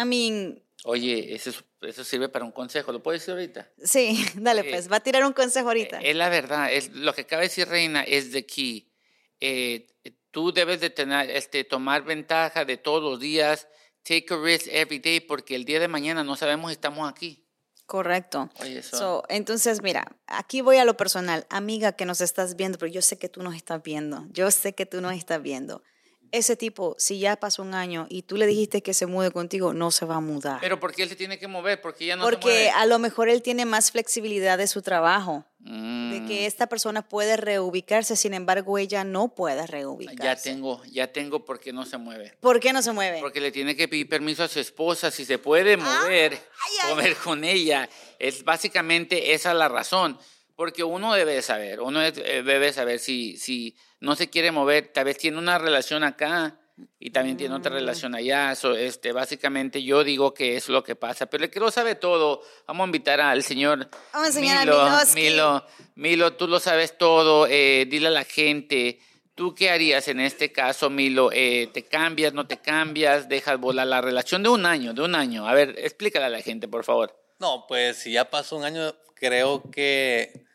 I 0.02 0.06
mean, 0.06 0.64
Oye, 0.86 1.34
eso, 1.36 1.50
es- 1.50 1.64
eso 1.82 2.04
sirve 2.04 2.30
para 2.30 2.46
un 2.46 2.52
consejo. 2.52 2.92
¿Lo 2.92 3.04
puedes 3.04 3.22
decir 3.22 3.34
ahorita? 3.34 3.70
sí, 3.84 4.24
dale 4.36 4.62
Eh, 4.62 4.68
pues, 4.70 4.90
va 4.92 4.98
a 4.98 5.00
tirar 5.02 5.26
un 5.26 5.34
consejo 5.34 5.68
ahorita. 5.68 6.00
Es 6.00 6.16
la 6.16 6.30
verdad, 6.30 6.72
es, 6.72 6.90
lo 6.94 7.14
que 7.14 7.22
acaba 7.22 7.42
de 7.42 7.48
decir 7.50 7.68
Reina 7.68 8.04
es 8.04 8.32
de 8.32 8.46
que 8.46 8.88
eh, 9.42 9.88
tú 10.32 10.52
debes 10.54 10.80
de 10.80 10.90
tener, 10.90 11.30
este, 11.32 11.64
tomar 11.64 12.04
ventaja 12.04 12.66
de 12.66 12.78
todos 12.78 13.04
los 13.04 13.20
días, 13.20 13.68
take 14.04 14.34
a 14.34 14.38
risk 14.38 14.68
every 14.70 15.00
day, 15.00 15.20
porque 15.20 15.56
el 15.56 15.66
día 15.66 15.80
de 15.80 15.88
mañana 15.88 16.24
no 16.24 16.36
sabemos 16.36 16.70
si 16.72 16.74
estamos 16.74 17.10
aquí. 17.10 17.46
Correcto. 17.86 18.50
Oye, 18.62 18.80
eso. 18.80 18.98
So, 18.98 19.24
entonces, 19.30 19.82
mira, 19.82 20.16
aquí 20.28 20.62
voy 20.62 20.78
a 20.78 20.86
lo 20.86 20.96
personal. 20.96 21.48
Amiga 21.50 21.94
que 21.94 22.06
nos 22.06 22.22
estás 22.22 22.56
viendo, 22.56 22.78
pero 22.78 22.92
yo 22.92 23.02
sé 23.02 23.18
que 23.18 23.30
tú 23.30 23.42
nos 23.42 23.56
estás 23.56 23.82
viendo. 23.82 24.28
Yo 24.30 24.52
sé 24.52 24.76
que 24.76 24.86
tú 24.86 25.02
nos 25.02 25.14
estás 25.14 25.42
viendo. 25.42 25.82
Ese 26.32 26.56
tipo, 26.56 26.96
si 27.00 27.20
ya 27.20 27.36
pasó 27.38 27.62
un 27.64 27.74
año 27.74 28.06
y 28.10 28.22
tú 28.24 28.38
le 28.38 28.46
dijiste 28.46 28.82
que 28.82 28.94
se 28.94 29.06
mude 29.08 29.32
contigo, 29.32 29.74
no 29.74 29.92
se 29.92 30.06
va 30.06 30.16
a 30.16 30.20
mudar. 30.20 30.60
Pero 30.62 30.80
¿por 30.80 30.94
qué 30.94 31.04
él 31.04 31.10
se 31.10 31.16
tiene 31.16 31.40
que 31.40 31.48
mover? 31.48 31.82
Porque 31.82 32.06
ya 32.06 32.16
no 32.16 32.24
se 32.26 32.32
Porque 32.32 32.48
mueve. 32.48 32.70
a 32.72 32.86
lo 32.86 33.00
mejor 33.00 33.30
él 33.30 33.42
tiene 33.42 33.66
más 33.66 33.92
flexibilidad 33.92 34.58
de 34.58 34.68
su 34.68 34.82
trabajo, 34.82 35.44
de 35.60 35.72
Mm, 36.22 36.28
que 36.28 36.46
esta 36.46 36.68
persona 36.68 37.02
puede 37.08 37.36
reubicarse, 37.38 38.16
sin 38.16 38.34
embargo, 38.34 38.78
ella 38.78 39.04
no 39.04 39.30
puede 39.36 39.66
reubicarse. 39.68 40.24
ya 40.24 40.36
tengo, 40.36 40.82
ya 40.86 41.12
tengo 41.12 41.44
por 41.46 41.60
qué 41.60 41.74
no 41.74 41.86
se 41.86 41.98
mueve. 41.98 42.34
¿Por 42.40 42.60
qué 42.60 42.72
no 42.74 42.82
se 42.82 42.92
mueve? 42.92 43.20
Porque 43.20 43.42
le 43.42 43.52
tiene 43.52 43.76
que 43.76 43.88
pedir 43.88 44.08
permiso 44.08 44.44
a 44.44 44.48
su 44.48 44.60
esposa 44.60 45.12
si 45.12 45.26
se 45.26 45.38
puede 45.38 45.78
mover, 45.78 46.34
ay, 46.34 46.90
comer 46.90 47.16
con 47.18 47.44
ella. 47.44 47.90
Es 48.20 48.44
básicamente 48.44 49.34
esa 49.34 49.54
la 49.54 49.68
razón. 49.68 50.18
Porque 50.60 50.84
uno 50.84 51.14
debe 51.14 51.42
saber, 51.42 51.80
uno 51.80 52.04
eh, 52.04 52.12
debe 52.12 52.74
saber 52.74 53.00
si, 53.00 53.38
si 53.38 53.78
no 54.02 54.18
se 54.18 54.30
quiere 54.30 54.52
mover, 54.52 54.90
tal 54.94 55.06
vez 55.06 55.18
tiene 55.18 55.38
una 55.38 55.58
relación 55.58 56.04
acá 56.04 56.60
y 57.00 57.12
también 57.12 57.38
tiene 57.38 57.56
Mm. 57.56 57.58
otra 57.60 57.72
relación 57.72 58.14
allá. 58.14 58.54
So, 58.56 58.76
este, 58.76 59.14
básicamente 59.14 59.82
yo 59.84 60.04
digo 60.04 60.34
que 60.34 60.58
es 60.58 60.68
lo 60.68 60.84
que 60.84 60.98
pasa. 60.98 61.28
Pero 61.28 61.46
el 61.46 61.50
que 61.50 61.62
lo 61.62 61.72
sabe 61.72 61.96
todo, 61.96 62.42
vamos 62.68 62.84
a 62.84 62.88
invitar 62.88 63.22
al 63.22 63.42
señor 63.42 63.90
Vamos 64.12 64.26
a 64.26 64.28
enseñar 64.28 64.58
a 64.58 64.66
Milo. 64.66 64.84
Miloski. 64.84 65.22
Milo, 65.22 65.66
Milo, 65.96 66.34
tú 66.34 66.46
lo 66.50 66.60
sabes 66.60 66.98
todo, 66.98 67.48
eh, 67.48 67.86
dile 67.90 68.08
a 68.08 68.12
la 68.12 68.26
gente. 68.26 69.00
¿Tú 69.36 69.56
qué 69.56 69.70
harías 69.70 70.10
en 70.10 70.20
este 70.20 70.52
caso, 70.52 70.90
Milo? 70.90 71.30
Eh, 71.32 71.70
¿Te 71.74 71.86
cambias, 71.86 72.34
no 72.34 72.48
te 72.48 72.58
cambias? 72.58 73.30
¿Dejas 73.30 73.58
volar 73.62 73.88
la 73.88 74.02
relación 74.02 74.44
de 74.44 74.50
un 74.50 74.66
año, 74.66 74.94
de 74.94 75.04
un 75.04 75.16
año? 75.16 75.48
A 75.48 75.54
ver, 75.54 75.76
explícale 75.78 76.26
a 76.26 76.30
la 76.30 76.42
gente, 76.42 76.68
por 76.68 76.84
favor. 76.84 77.18
No, 77.40 77.64
pues 77.66 77.96
si 78.00 78.12
ya 78.12 78.30
pasó 78.30 78.58
un 78.58 78.66
año, 78.66 78.94
creo 79.16 79.64
que 79.72 80.49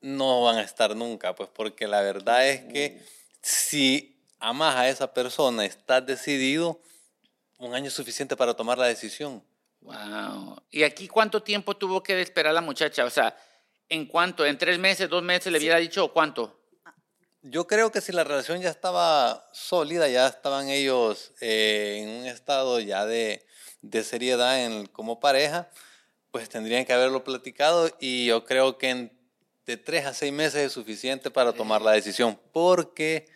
no 0.00 0.42
van 0.42 0.56
a 0.58 0.62
estar 0.62 0.94
nunca, 0.94 1.34
pues 1.34 1.48
porque 1.52 1.86
la 1.86 2.00
verdad 2.02 2.48
es 2.48 2.62
que 2.72 3.02
si 3.42 4.20
amas 4.38 4.76
a 4.76 4.88
esa 4.88 5.12
persona, 5.12 5.64
estás 5.64 6.04
decidido, 6.06 6.80
un 7.58 7.74
año 7.74 7.88
es 7.88 7.94
suficiente 7.94 8.36
para 8.36 8.54
tomar 8.54 8.78
la 8.78 8.86
decisión. 8.86 9.42
Wow. 9.80 10.62
¿Y 10.70 10.82
aquí 10.82 11.08
cuánto 11.08 11.42
tiempo 11.42 11.76
tuvo 11.76 12.02
que 12.02 12.20
esperar 12.20 12.54
la 12.54 12.60
muchacha? 12.60 13.04
O 13.04 13.10
sea, 13.10 13.36
¿en 13.88 14.06
cuánto? 14.06 14.44
¿En 14.44 14.58
tres 14.58 14.78
meses, 14.78 15.08
dos 15.08 15.22
meses 15.22 15.52
le 15.52 15.58
hubiera 15.58 15.78
dicho 15.78 16.12
cuánto? 16.12 16.58
Yo 17.42 17.66
creo 17.66 17.90
que 17.92 18.00
si 18.00 18.12
la 18.12 18.24
relación 18.24 18.60
ya 18.60 18.70
estaba 18.70 19.48
sólida, 19.52 20.08
ya 20.08 20.26
estaban 20.26 20.68
ellos 20.68 21.32
eh, 21.40 22.00
en 22.02 22.08
un 22.08 22.26
estado 22.26 22.80
ya 22.80 23.06
de, 23.06 23.46
de 23.80 24.04
seriedad 24.04 24.64
en, 24.64 24.86
como 24.86 25.20
pareja, 25.20 25.68
pues 26.30 26.48
tendrían 26.48 26.84
que 26.84 26.92
haberlo 26.92 27.24
platicado 27.24 27.90
y 28.00 28.26
yo 28.26 28.44
creo 28.44 28.76
que 28.76 28.90
en, 28.90 29.17
de 29.68 29.76
tres 29.76 30.06
a 30.06 30.14
seis 30.14 30.32
meses 30.32 30.66
es 30.66 30.72
suficiente 30.72 31.30
para 31.30 31.52
tomar 31.52 31.82
la 31.82 31.92
decisión, 31.92 32.40
porque 32.52 33.28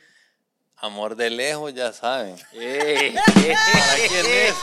amor 0.76 1.14
de 1.14 1.28
lejos 1.28 1.74
ya 1.74 1.92
saben. 1.92 2.36
Eh. 2.54 3.14
¿Para 3.14 4.08
quién 4.08 4.26
es? 4.26 4.54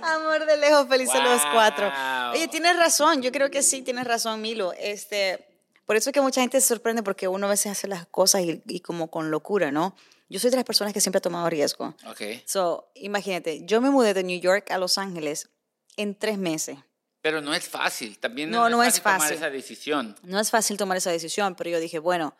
Amor 0.00 0.46
de 0.46 0.56
lejos, 0.56 0.88
felices 0.88 1.22
los 1.22 1.42
cuatro. 1.52 1.90
Wow. 1.90 2.32
Oye, 2.32 2.48
tienes 2.48 2.76
razón, 2.78 3.20
yo 3.20 3.30
creo 3.30 3.50
que 3.50 3.62
sí, 3.62 3.82
tienes 3.82 4.06
razón, 4.06 4.40
Milo. 4.40 4.72
Este, 4.72 5.46
por 5.84 5.96
eso 5.96 6.08
es 6.08 6.14
que 6.14 6.22
mucha 6.22 6.40
gente 6.40 6.58
se 6.58 6.66
sorprende 6.66 7.02
porque 7.02 7.28
uno 7.28 7.48
a 7.48 7.50
veces 7.50 7.72
hace 7.72 7.88
las 7.88 8.06
cosas 8.06 8.40
y, 8.42 8.62
y 8.66 8.80
como 8.80 9.10
con 9.10 9.30
locura, 9.30 9.70
¿no? 9.70 9.94
Yo 10.30 10.40
soy 10.40 10.50
de 10.50 10.56
las 10.56 10.64
personas 10.64 10.94
que 10.94 11.00
siempre 11.02 11.18
ha 11.18 11.22
tomado 11.22 11.50
riesgo. 11.50 11.94
Ok. 12.08 12.22
So, 12.46 12.90
imagínate, 12.94 13.66
yo 13.66 13.82
me 13.82 13.90
mudé 13.90 14.14
de 14.14 14.24
New 14.24 14.40
York 14.40 14.70
a 14.70 14.78
Los 14.78 14.96
Ángeles 14.96 15.50
en 15.98 16.14
tres 16.14 16.38
meses. 16.38 16.78
Pero 17.22 17.40
no 17.40 17.54
es 17.54 17.68
fácil, 17.68 18.18
también 18.18 18.50
No, 18.50 18.68
no 18.68 18.82
es 18.82 19.00
tomar 19.00 19.20
fácil. 19.20 19.36
esa 19.36 19.48
decisión. 19.50 20.16
No 20.24 20.38
es 20.40 20.50
fácil 20.50 20.76
tomar 20.76 20.96
esa 20.96 21.10
decisión, 21.10 21.54
pero 21.54 21.70
yo 21.70 21.80
dije, 21.80 21.98
bueno, 22.00 22.36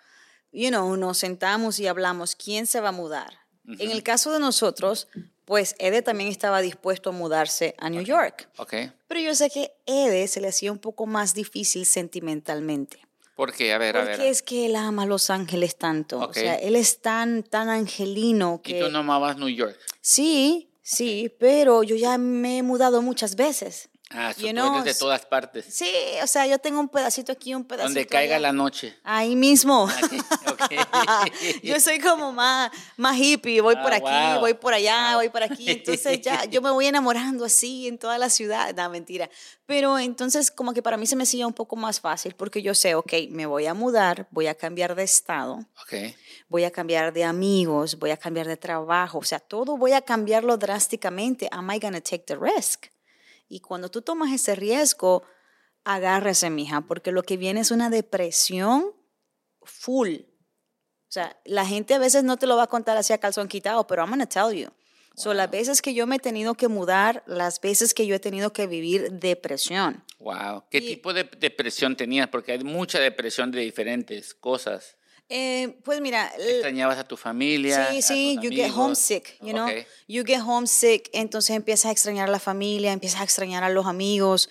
you 0.52 0.68
know, 0.68 0.96
nos 0.96 1.18
sentamos 1.18 1.78
y 1.78 1.86
hablamos, 1.86 2.34
¿quién 2.36 2.66
se 2.66 2.80
va 2.80 2.88
a 2.90 2.92
mudar? 2.92 3.38
En 3.78 3.92
el 3.92 4.02
caso 4.02 4.32
de 4.32 4.40
nosotros, 4.40 5.06
pues 5.44 5.76
Ede 5.78 6.02
también 6.02 6.28
estaba 6.28 6.60
dispuesto 6.60 7.10
a 7.10 7.12
mudarse 7.12 7.76
a 7.78 7.90
New 7.90 8.02
York. 8.02 8.48
Pero 9.06 9.20
yo 9.20 9.34
sé 9.36 9.50
que 9.50 9.72
Ede 9.86 10.26
se 10.26 10.40
le 10.40 10.48
hacía 10.48 10.72
un 10.72 10.78
poco 10.78 11.06
más 11.06 11.32
difícil 11.32 11.86
sentimentalmente. 11.86 13.06
¿Por 13.36 13.52
qué? 13.52 13.72
A 13.72 13.78
ver, 13.78 13.96
a 13.96 14.00
Porque 14.00 14.18
ver. 14.18 14.26
es 14.26 14.42
que 14.42 14.66
él 14.66 14.76
ama 14.76 15.04
a 15.04 15.06
Los 15.06 15.30
Ángeles 15.30 15.76
tanto. 15.76 16.18
O 16.18 16.32
sea, 16.34 16.54
él 16.56 16.76
es 16.76 17.00
tan, 17.00 17.42
tan 17.44 17.68
angelino 17.68 18.60
Y 18.64 18.72
que... 18.72 18.80
tú 18.80 18.90
no 18.90 18.98
amabas 18.98 19.36
New 19.38 19.48
York. 19.48 19.78
Sí, 20.00 20.70
sí, 20.82 21.32
pero 21.38 21.82
yo 21.82 21.96
ya 21.96 22.18
me 22.18 22.58
he 22.58 22.62
mudado 22.62 23.00
muchas 23.00 23.36
veces. 23.36 23.88
Ah, 24.14 24.33
You 24.37 24.52
know, 24.52 24.83
de 24.83 24.95
todas 24.95 25.25
partes. 25.26 25.64
Sí, 25.69 25.90
o 26.23 26.26
sea, 26.26 26.47
yo 26.47 26.59
tengo 26.59 26.81
un 26.81 26.88
pedacito 26.88 27.33
aquí, 27.33 27.54
un 27.54 27.64
pedacito 27.64 27.88
Donde 27.88 28.07
caiga 28.07 28.37
allá. 28.37 28.42
la 28.49 28.52
noche. 28.52 28.97
Ahí 29.04 29.35
mismo. 29.37 29.88
Aquí, 29.88 30.19
ok. 30.49 30.62
yo 31.62 31.81
soy 31.81 31.99
como 31.99 32.33
más, 32.33 32.71
más 32.97 33.16
hippie, 33.19 33.61
voy 33.61 33.76
por 33.76 33.92
Ah, 33.92 33.97
aquí, 33.97 34.33
wow. 34.33 34.40
voy 34.40 34.54
por 34.54 34.75
allá, 34.75 35.11
Wow. 35.12 35.16
voy 35.21 35.28
por 35.31 35.42
aquí. 35.42 35.71
Entonces 35.71 36.21
ya 36.21 36.45
yo 36.45 36.61
me 36.62 36.71
voy 36.71 36.87
enamorando 36.87 37.45
así 37.45 37.88
en 37.88 37.99
toda 37.99 38.19
la 38.19 38.28
ciudad. 38.31 38.75
No, 38.75 38.88
mentira. 38.90 39.31
Pero 39.66 39.99
entonces 39.99 40.50
como 40.50 40.75
que 40.75 40.83
para 40.83 40.97
mí 40.97 41.07
se 41.07 41.16
me 41.16 41.23
hacía 41.23 41.47
un 41.47 41.52
poco 41.54 41.76
más 41.76 42.00
fácil 42.00 42.35
porque 42.35 42.61
yo 42.62 42.75
sé, 42.75 42.95
ok, 42.95 43.12
me 43.31 43.47
voy 43.47 43.66
a 43.66 43.75
mudar, 43.75 44.26
voy 44.31 44.47
a 44.47 44.54
cambiar 44.54 44.95
de 44.95 45.04
estado, 45.04 45.64
Ok. 45.83 46.14
voy 46.49 46.64
a 46.64 46.71
cambiar 46.71 47.12
de 47.12 47.25
amigos, 47.25 47.99
voy 47.99 48.11
a 48.11 48.16
cambiar 48.19 48.47
de 48.47 48.57
trabajo, 48.59 49.19
o 49.19 49.25
sea, 49.25 49.38
todo 49.40 49.76
voy 49.78 49.92
a 49.92 50.02
cambiarlo 50.02 50.59
drásticamente. 50.59 51.49
Am 51.50 51.71
I 51.71 51.78
gonna 51.78 52.00
take 52.02 52.25
the 52.26 52.37
risk? 52.37 52.87
Y 53.52 53.61
cuando 53.61 53.90
tú 53.90 54.00
tomas 54.00 54.32
ese 54.32 54.54
riesgo, 54.54 55.25
agárrese, 55.85 56.49
mija, 56.49 56.80
porque 56.80 57.12
lo 57.12 57.23
que 57.23 57.37
viene 57.37 57.61
es 57.61 57.71
una 57.71 57.90
depresión 57.90 58.94
full. 59.61 60.21
O 60.21 61.11
sea, 61.12 61.38
la 61.44 61.66
gente 61.66 61.92
a 61.92 61.99
veces 61.99 62.25
no 62.25 62.38
te 62.38 62.47
lo 62.47 62.56
va 62.56 62.62
a 62.62 62.66
contar 62.68 62.97
así 62.97 63.12
a 63.12 63.18
calzón 63.18 63.49
quitado, 63.49 63.87
pero 63.87 64.00
I'm 64.02 64.11
gonna 64.11 64.26
tell 64.26 64.54
you. 64.59 64.71
So, 65.16 65.35
las 65.35 65.50
veces 65.50 65.82
que 65.82 65.92
yo 65.92 66.06
me 66.06 66.16
he 66.16 66.18
tenido 66.18 66.54
que 66.54 66.68
mudar, 66.68 67.23
las 67.26 67.61
veces 67.61 67.92
que 67.92 68.06
yo 68.06 68.14
he 68.14 68.18
tenido 68.21 68.54
que 68.54 68.66
vivir 68.66 69.12
depresión. 69.12 70.02
Wow. 70.18 70.64
¿Qué 70.71 70.78
Y- 70.78 70.87
tipo 70.87 71.12
de 71.12 71.25
depresión 71.25 71.94
tenías? 71.94 72.28
Porque 72.28 72.52
hay 72.52 72.64
mucha 72.64 72.99
depresión 73.00 73.50
de 73.50 73.61
diferentes 73.61 74.32
cosas. 74.32 74.97
Eh, 75.34 75.78
pues 75.82 76.02
mira, 76.02 76.30
Extrañabas 76.38 76.98
a 76.98 77.04
tu 77.04 77.16
familia. 77.16 77.88
Sí, 77.90 78.02
sí, 78.02 78.38
you 78.42 78.50
get 78.50 78.70
homesick, 78.70 79.38
you 79.40 79.52
know. 79.52 79.66
You 80.06 80.24
get 80.26 80.40
homesick, 80.46 81.08
entonces 81.14 81.56
empiezas 81.56 81.86
a 81.86 81.90
extrañar 81.90 82.28
a 82.28 82.32
la 82.32 82.38
familia, 82.38 82.92
empiezas 82.92 83.22
a 83.22 83.24
extrañar 83.24 83.64
a 83.64 83.70
los 83.70 83.86
amigos, 83.86 84.50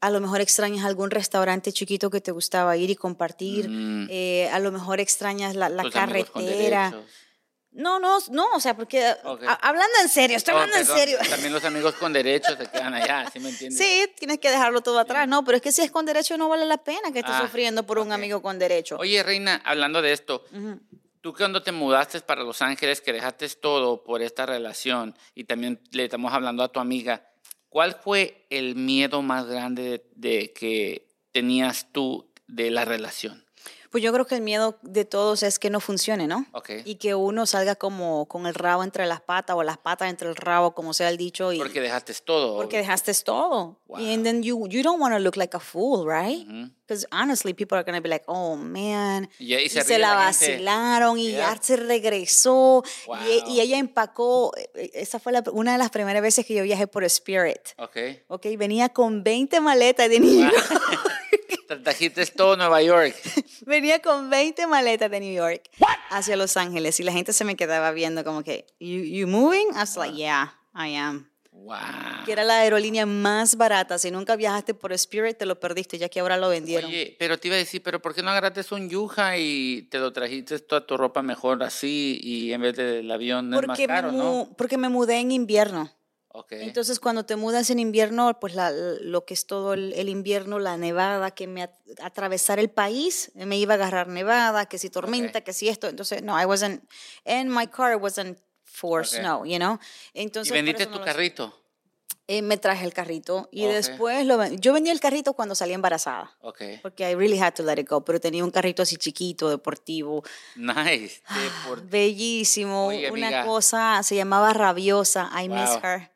a 0.00 0.08
lo 0.08 0.20
mejor 0.20 0.40
extrañas 0.40 0.86
algún 0.86 1.10
restaurante 1.10 1.70
chiquito 1.70 2.08
que 2.08 2.22
te 2.22 2.30
gustaba 2.32 2.78
ir 2.78 2.88
y 2.88 2.96
compartir, 2.96 3.68
Mm. 3.68 4.08
eh, 4.10 4.48
a 4.50 4.58
lo 4.58 4.72
mejor 4.72 5.00
extrañas 5.00 5.54
la, 5.54 5.68
carretera. 5.90 6.94
No, 7.74 7.98
no, 7.98 8.18
no, 8.30 8.46
o 8.54 8.60
sea, 8.60 8.76
porque 8.76 9.02
a- 9.04 9.14
hablando 9.62 9.92
en 10.02 10.08
serio, 10.10 10.36
estoy 10.36 10.52
hablando 10.54 10.76
en 10.76 10.86
serio. 10.86 11.18
También 11.30 11.52
los 11.52 11.64
amigos 11.64 11.94
con 11.94 12.12
derechos 12.12 12.56
se 12.58 12.66
quedan 12.70 12.92
allá, 12.92 13.30
¿sí 13.32 13.40
me 13.40 13.48
entiendes? 13.48 13.78
Sí, 13.78 14.12
tienes 14.18 14.38
que 14.38 14.50
dejarlo 14.50 14.82
todo 14.82 14.98
atrás, 14.98 15.26
no, 15.26 15.42
pero 15.44 15.56
es 15.56 15.62
que 15.62 15.72
si 15.72 15.80
es 15.82 15.90
con 15.90 16.04
derecho 16.04 16.36
no 16.36 16.48
vale 16.50 16.66
la 16.66 16.76
pena 16.78 17.10
que 17.12 17.20
estés 17.20 17.34
Ah, 17.34 17.42
sufriendo 17.46 17.82
por 17.84 17.98
un 17.98 18.12
amigo 18.12 18.42
con 18.42 18.58
derecho. 18.58 18.96
Oye, 18.98 19.22
Reina, 19.22 19.62
hablando 19.64 20.02
de 20.02 20.12
esto, 20.12 20.44
tú 21.22 21.32
cuando 21.34 21.62
te 21.62 21.72
mudaste 21.72 22.20
para 22.20 22.42
Los 22.42 22.60
Ángeles, 22.60 23.00
que 23.00 23.12
dejaste 23.12 23.48
todo 23.48 24.04
por 24.04 24.20
esta 24.20 24.44
relación 24.44 25.16
y 25.34 25.44
también 25.44 25.80
le 25.92 26.04
estamos 26.04 26.32
hablando 26.34 26.62
a 26.62 26.68
tu 26.68 26.78
amiga, 26.78 27.26
¿cuál 27.70 27.94
fue 28.02 28.46
el 28.50 28.74
miedo 28.74 29.22
más 29.22 29.46
grande 29.46 29.82
de, 29.82 30.04
de 30.40 30.52
que 30.52 31.08
tenías 31.32 31.86
tú 31.90 32.30
de 32.48 32.70
la 32.70 32.84
relación? 32.84 33.46
Pues 33.92 34.02
yo 34.02 34.12
creo 34.12 34.26
que 34.26 34.34
el 34.34 34.40
miedo 34.40 34.78
de 34.82 35.04
todos 35.04 35.42
es 35.44 35.58
que 35.60 35.68
no 35.70 35.78
funcione, 35.78 36.26
¿no? 36.26 36.46
Ok. 36.52 36.70
Y 36.84 36.94
que 36.96 37.14
uno 37.14 37.46
salga 37.46 37.74
como 37.76 38.26
con 38.26 38.46
el 38.46 38.54
rabo 38.54 38.82
entre 38.82 39.06
las 39.06 39.20
patas 39.20 39.54
o 39.54 39.62
las 39.62 39.76
patas 39.78 40.08
entre 40.08 40.28
el 40.28 40.34
rabo, 40.34 40.74
como 40.74 40.94
sea 40.94 41.10
el 41.10 41.16
dicho. 41.18 41.52
Y, 41.52 41.58
Porque 41.58 41.80
dejaste 41.80 42.14
todo. 42.24 42.56
porque 42.56 42.78
dejaste 42.78 43.12
todo. 43.22 43.76
Wow. 43.88 43.98
And 43.98 44.24
then 44.24 44.42
you, 44.42 44.66
you 44.68 44.82
don't 44.82 44.98
want 45.00 45.12
to 45.14 45.18
look 45.20 45.36
like 45.36 45.54
a 45.54 45.60
fool, 45.60 46.06
right? 46.08 46.44
Because 46.86 47.06
honestly, 47.12 47.52
people 47.54 47.76
are 47.76 47.84
going 47.84 47.94
to 47.96 48.02
be 48.02 48.08
like, 48.08 48.24
oh, 48.28 48.56
man. 48.56 49.28
Y 49.38 49.68
se 49.68 49.98
la 49.98 50.14
vacilaron 50.14 51.18
y 51.18 51.32
Yeah. 51.32 51.54
ya 51.54 51.62
se 51.62 51.76
regresó. 51.76 52.82
Wow. 53.06 53.16
Y, 53.46 53.52
y 53.52 53.60
ella 53.60 53.78
empacó. 53.78 54.52
eh, 54.74 54.90
Esa 54.94 55.18
fue 55.18 55.32
la- 55.32 55.44
una 55.52 55.72
de 55.72 55.78
las 55.78 55.90
primeras 55.90 56.22
veces 56.22 56.46
que 56.46 56.54
yo 56.54 56.62
viajé 56.62 56.86
por 56.86 57.04
Spirit. 57.04 57.60
Ok. 57.76 57.96
Ok, 58.28 58.46
venía 58.56 58.88
con 58.88 59.22
20 59.22 59.60
maletas 59.60 60.08
de 60.08 60.18
York. 60.18 60.54
Te 61.82 61.90
trajiste 61.90 62.24
todo 62.26 62.56
Nueva 62.56 62.80
York. 62.80 63.12
Venía 63.66 64.00
con 64.00 64.30
20 64.30 64.68
maletas 64.68 65.10
de 65.10 65.18
New 65.18 65.34
York 65.34 65.68
hacia 66.10 66.36
Los 66.36 66.56
Ángeles 66.56 67.00
y 67.00 67.02
la 67.02 67.10
gente 67.10 67.32
se 67.32 67.44
me 67.44 67.56
quedaba 67.56 67.90
viendo 67.90 68.22
como 68.22 68.44
que, 68.44 68.66
you, 68.78 69.00
you 69.02 69.26
moving? 69.26 69.66
I 69.72 69.80
was 69.80 69.96
like, 69.96 70.14
yeah, 70.14 70.54
I 70.76 70.94
am. 70.94 71.28
Wow. 71.50 71.78
Que 72.24 72.30
era 72.30 72.44
la 72.44 72.60
aerolínea 72.60 73.04
más 73.04 73.56
barata. 73.56 73.98
Si 73.98 74.12
nunca 74.12 74.36
viajaste 74.36 74.74
por 74.74 74.92
Spirit, 74.92 75.38
te 75.38 75.44
lo 75.44 75.58
perdiste, 75.58 75.98
ya 75.98 76.08
que 76.08 76.20
ahora 76.20 76.36
lo 76.36 76.50
vendieron. 76.50 76.88
Oye, 76.88 77.16
pero 77.18 77.36
te 77.36 77.48
iba 77.48 77.56
a 77.56 77.58
decir, 77.58 77.82
pero 77.82 78.00
¿por 78.00 78.14
qué 78.14 78.22
no 78.22 78.30
agarraste 78.30 78.72
un 78.76 78.88
yuja 78.88 79.36
y 79.38 79.88
te 79.90 79.98
lo 79.98 80.12
trajiste 80.12 80.60
toda 80.60 80.86
tu 80.86 80.96
ropa 80.96 81.20
mejor 81.22 81.64
así 81.64 82.20
y 82.22 82.52
en 82.52 82.62
vez 82.62 82.76
del 82.76 83.10
avión 83.10 83.50
no 83.50 83.58
es 83.58 83.66
más 83.66 83.76
porque, 83.76 83.88
caro, 83.88 84.12
me, 84.12 84.18
¿no? 84.18 84.54
porque 84.56 84.78
me 84.78 84.88
mudé 84.88 85.18
en 85.18 85.32
invierno. 85.32 85.90
Ok. 86.34 86.52
Entonces, 86.52 86.98
cuando 86.98 87.24
te 87.26 87.36
mudas 87.36 87.68
en 87.70 87.78
invierno, 87.78 88.38
pues 88.40 88.54
la- 88.54 88.70
lo 88.70 89.24
que 89.26 89.34
es 89.34 89.46
todo 89.46 89.74
el, 89.74 89.92
el 89.92 90.08
invierno, 90.08 90.58
la 90.58 90.76
nevada, 90.78 91.30
que 91.32 91.46
me 91.46 91.62
at- 91.64 91.74
atravesar 92.02 92.58
el 92.58 92.70
país, 92.70 93.30
me 93.34 93.58
iba 93.58 93.74
a 93.74 93.76
agarrar 93.76 94.08
nevada, 94.08 94.64
que 94.66 94.78
si 94.78 94.88
tormenta, 94.88 95.40
Ok. 95.40 95.44
que 95.44 95.52
si 95.52 95.68
esto. 95.68 95.88
Entonces, 95.88 96.22
no, 96.22 96.40
I 96.40 96.46
wasn't, 96.46 96.82
and 97.26 97.50
my 97.50 97.66
car 97.66 97.96
wasn't 97.96 98.38
for 98.64 99.00
Ok. 99.02 99.06
snow, 99.08 99.44
you 99.44 99.58
know. 99.58 99.78
¿Y 100.14 100.22
Entonces, 100.22 100.50
por 100.52 100.56
vendiste 100.56 100.86
no 100.86 100.92
tu 100.92 100.98
lo- 101.00 101.04
carrito? 101.04 101.58
Eh, 102.28 102.40
me 102.40 102.56
traje 102.56 102.84
el 102.86 102.94
carrito 102.94 103.48
y 103.50 103.66
después 103.66 104.24
lo 104.24 104.42
yo 104.46 104.72
vendí 104.72 104.88
el 104.90 105.00
carrito 105.00 105.34
cuando 105.34 105.54
salí 105.56 105.72
embarazada. 105.74 106.30
Porque 106.80 107.10
I 107.10 107.14
really 107.16 107.38
had 107.38 107.52
to 107.54 107.64
let 107.64 107.78
it 107.78 107.88
go, 107.90 108.04
pero 108.04 108.20
tenía 108.20 108.44
un 108.44 108.50
carrito 108.52 108.80
así 108.82 108.96
chiquito, 108.96 109.50
deportivo, 109.50 110.22
Nice. 110.54 111.20
De 111.34 111.50
por- 111.66 111.82
bellísimo, 111.82 112.86
Oye, 112.86 113.10
una 113.10 113.44
cosa, 113.44 114.00
se 114.04 114.14
llamaba 114.14 114.54
Rabiosa, 114.54 115.30
I 115.42 115.48
miss 115.48 115.70
Wow. 115.70 115.80
her. 115.82 116.11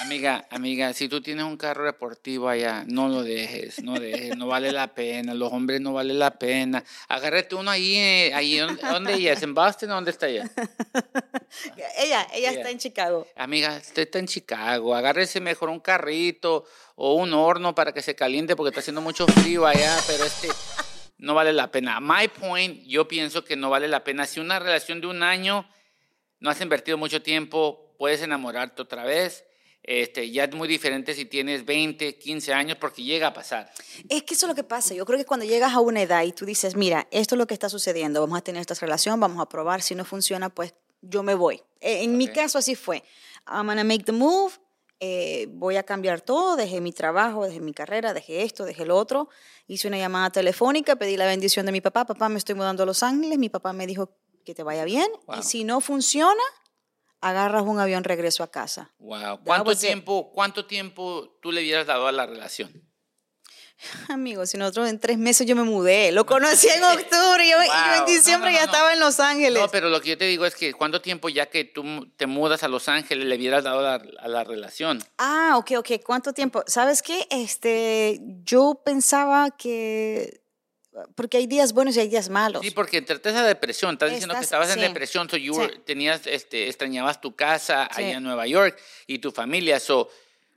Amiga, 0.00 0.46
amiga, 0.50 0.92
si 0.92 1.08
tú 1.08 1.20
tienes 1.20 1.44
un 1.44 1.56
carro 1.56 1.84
deportivo 1.84 2.48
allá, 2.48 2.84
no 2.86 3.08
lo 3.08 3.22
dejes, 3.22 3.82
no 3.82 3.94
dejes, 3.98 4.36
no 4.36 4.46
vale 4.46 4.70
la 4.70 4.94
pena, 4.94 5.34
los 5.34 5.52
hombres 5.52 5.80
no 5.80 5.92
vale 5.92 6.12
la 6.12 6.38
pena. 6.38 6.84
Agárrate 7.08 7.54
uno 7.54 7.70
ahí, 7.70 7.96
eh, 7.96 8.32
ahí 8.34 8.58
¿dónde, 8.58 9.14
ella 9.14 9.32
es? 9.32 9.42
¿En 9.42 9.54
Boston 9.54 9.90
o 9.92 9.94
dónde 9.94 10.10
está 10.10 10.28
ella? 10.28 10.50
Ella, 11.96 12.26
ella 12.34 12.50
está 12.50 12.70
en 12.70 12.78
Chicago. 12.78 13.28
Amiga, 13.36 13.76
usted 13.80 14.02
está 14.02 14.18
en 14.18 14.26
Chicago, 14.26 14.94
agárrese 14.94 15.40
mejor 15.40 15.68
un 15.68 15.78
carrito 15.78 16.64
o 16.96 17.14
un 17.14 17.32
horno 17.32 17.76
para 17.76 17.92
que 17.92 18.02
se 18.02 18.16
caliente 18.16 18.56
porque 18.56 18.70
está 18.70 18.80
haciendo 18.80 19.00
mucho 19.00 19.26
frío 19.28 19.64
allá, 19.64 19.96
pero 20.08 20.24
este 20.24 20.48
no 21.18 21.34
vale 21.34 21.52
la 21.52 21.70
pena. 21.70 22.00
My 22.00 22.28
point, 22.28 22.84
yo 22.86 23.06
pienso 23.06 23.44
que 23.44 23.56
no 23.56 23.70
vale 23.70 23.86
la 23.86 24.02
pena. 24.02 24.26
Si 24.26 24.40
una 24.40 24.58
relación 24.58 25.00
de 25.00 25.06
un 25.06 25.22
año 25.22 25.68
no 26.40 26.50
has 26.50 26.60
invertido 26.60 26.98
mucho 26.98 27.22
tiempo, 27.22 27.93
puedes 28.04 28.20
enamorarte 28.20 28.82
otra 28.82 29.02
vez. 29.04 29.46
Este, 29.82 30.30
ya 30.30 30.44
es 30.44 30.54
muy 30.54 30.68
diferente 30.68 31.14
si 31.14 31.24
tienes 31.24 31.64
20, 31.64 32.18
15 32.18 32.52
años 32.52 32.76
porque 32.78 33.02
llega 33.02 33.28
a 33.28 33.32
pasar. 33.32 33.72
Es 34.10 34.22
que 34.24 34.34
eso 34.34 34.44
es 34.44 34.48
lo 34.50 34.54
que 34.54 34.62
pasa. 34.62 34.92
Yo 34.92 35.06
creo 35.06 35.18
que 35.18 35.24
cuando 35.24 35.46
llegas 35.46 35.72
a 35.72 35.80
una 35.80 36.02
edad 36.02 36.22
y 36.24 36.32
tú 36.32 36.44
dices, 36.44 36.76
mira, 36.76 37.06
esto 37.10 37.34
es 37.34 37.38
lo 37.38 37.46
que 37.46 37.54
está 37.54 37.70
sucediendo, 37.70 38.20
vamos 38.20 38.36
a 38.36 38.42
tener 38.42 38.60
esta 38.60 38.74
relación, 38.74 39.18
vamos 39.20 39.40
a 39.40 39.48
probar, 39.48 39.80
si 39.80 39.94
no 39.94 40.04
funciona, 40.04 40.50
pues 40.50 40.74
yo 41.00 41.22
me 41.22 41.34
voy. 41.34 41.62
Eh, 41.80 42.02
En 42.02 42.18
mi 42.18 42.28
Ok. 42.28 42.34
caso 42.34 42.58
así 42.58 42.74
fue. 42.74 43.02
I'm 43.46 43.66
gonna 43.68 43.84
make 43.84 44.04
the 44.04 44.12
move, 44.12 44.52
eh, 45.00 45.46
voy 45.48 45.76
a 45.76 45.82
cambiar 45.82 46.20
todo, 46.20 46.56
dejé 46.56 46.82
mi 46.82 46.92
trabajo, 46.92 47.46
dejé 47.46 47.60
mi 47.60 47.72
carrera, 47.72 48.12
dejé 48.12 48.42
esto, 48.42 48.66
dejé 48.66 48.84
lo 48.84 48.96
otro. 48.98 49.30
Hice 49.66 49.88
una 49.88 49.96
llamada 49.96 50.28
telefónica, 50.28 50.96
pedí 50.96 51.16
la 51.16 51.24
bendición 51.26 51.64
de 51.64 51.72
mi 51.72 51.80
papá, 51.80 52.04
papá, 52.04 52.28
me 52.28 52.36
estoy 52.36 52.54
mudando 52.54 52.82
a 52.82 52.86
Los 52.86 53.02
Ángeles, 53.02 53.38
mi 53.38 53.48
papá 53.48 53.72
me 53.72 53.86
dijo 53.86 54.10
que 54.44 54.54
te 54.54 54.62
vaya 54.62 54.84
bien 54.84 55.08
Wow. 55.26 55.38
y 55.38 55.42
si 55.42 55.64
no 55.64 55.80
funciona, 55.80 56.42
agarras 57.24 57.62
un 57.62 57.80
avión 57.80 58.04
regreso 58.04 58.42
a 58.42 58.50
casa. 58.50 58.92
Wow. 58.98 59.40
¿Cuánto 59.44 59.74
tiempo, 59.74 60.30
¿Cuánto 60.32 60.66
tiempo 60.66 61.38
tú 61.40 61.52
le 61.52 61.62
hubieras 61.62 61.86
dado 61.86 62.06
a 62.06 62.12
la 62.12 62.26
relación? 62.26 62.70
Amigos, 64.08 64.50
si 64.50 64.58
nosotros 64.58 64.88
en 64.88 65.00
tres 65.00 65.16
meses 65.16 65.46
yo 65.46 65.56
me 65.56 65.62
mudé, 65.62 66.12
lo 66.12 66.26
conocí 66.26 66.68
en 66.68 66.84
octubre 66.84 67.46
y 67.46 67.50
yo, 67.50 67.56
yo 67.64 67.94
en 67.98 68.04
diciembre 68.04 68.50
No, 68.50 68.56
no, 68.56 68.60
ya 68.60 68.66
no, 68.66 68.72
estaba 68.72 68.92
en 68.92 69.00
Los 69.00 69.20
Ángeles. 69.20 69.62
No, 69.62 69.68
pero 69.70 69.88
lo 69.88 70.02
que 70.02 70.10
yo 70.10 70.18
te 70.18 70.26
digo 70.26 70.44
es 70.44 70.54
que 70.54 70.74
cuánto 70.74 71.00
tiempo 71.00 71.30
ya 71.30 71.46
que 71.46 71.64
tú 71.64 72.12
te 72.16 72.26
mudas 72.26 72.62
a 72.62 72.68
Los 72.68 72.88
Ángeles 72.88 73.26
le 73.26 73.36
hubieras 73.36 73.64
dado 73.64 73.80
a 73.80 73.82
la, 73.82 74.04
a 74.18 74.28
la 74.28 74.44
relación. 74.44 75.02
Ah, 75.16 75.54
ok, 75.56 75.72
ok. 75.78 75.90
¿Cuánto 76.04 76.34
tiempo? 76.34 76.62
¿Sabes 76.66 77.00
qué? 77.02 77.26
Este, 77.30 78.20
yo 78.44 78.82
pensaba 78.84 79.50
que, 79.50 80.43
porque 81.14 81.38
hay 81.38 81.46
días 81.46 81.72
buenos 81.72 81.96
y 81.96 82.00
hay 82.00 82.08
días 82.08 82.28
malos. 82.28 82.62
Sí, 82.62 82.70
porque 82.70 82.98
entraste 82.98 83.30
esa 83.30 83.44
depresión. 83.44 83.92
Estás 83.94 84.10
diciendo 84.10 84.34
que 84.34 84.40
Estás- 84.40 84.46
estabas 84.46 84.68
en 84.70 84.74
sí. 84.76 84.80
depresión, 84.88 85.28
so 85.28 85.36
you 85.36 85.54
Sí. 85.54 85.60
were- 85.60 85.78
tenías, 85.84 86.26
este, 86.26 86.68
extrañabas 86.68 87.20
tu 87.20 87.34
casa 87.34 87.88
Sí. 87.94 88.02
allá 88.04 88.16
en 88.18 88.22
Nueva 88.22 88.46
York 88.46 88.78
y 89.06 89.18
tu 89.18 89.32
familia. 89.32 89.80
So, 89.80 90.08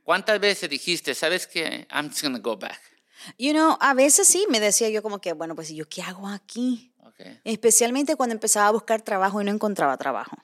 ¿cuántas 0.03 0.39
veces 0.39 0.69
dijiste, 0.69 1.15
sabes 1.15 1.47
que 1.47 1.87
I'm 1.91 2.09
just 2.09 2.21
gonna 2.23 2.39
go 2.39 2.55
back? 2.57 2.79
You 3.37 3.51
know, 3.51 3.77
a 3.81 3.93
veces 3.93 4.27
sí 4.27 4.45
me 4.49 4.59
decía 4.59 4.89
yo 4.89 5.01
como 5.01 5.19
que, 5.19 5.33
bueno, 5.33 5.55
pues 5.55 5.69
¿y 5.71 5.75
yo 5.75 5.87
qué 5.89 6.01
hago 6.03 6.27
aquí? 6.27 6.91
Okay, 7.03 7.39
Especialmente 7.43 8.15
cuando 8.15 8.33
empezaba 8.33 8.67
a 8.67 8.71
buscar 8.71 9.01
trabajo 9.01 9.41
y 9.41 9.45
no 9.45 9.51
encontraba 9.51 9.97
trabajo. 9.97 10.37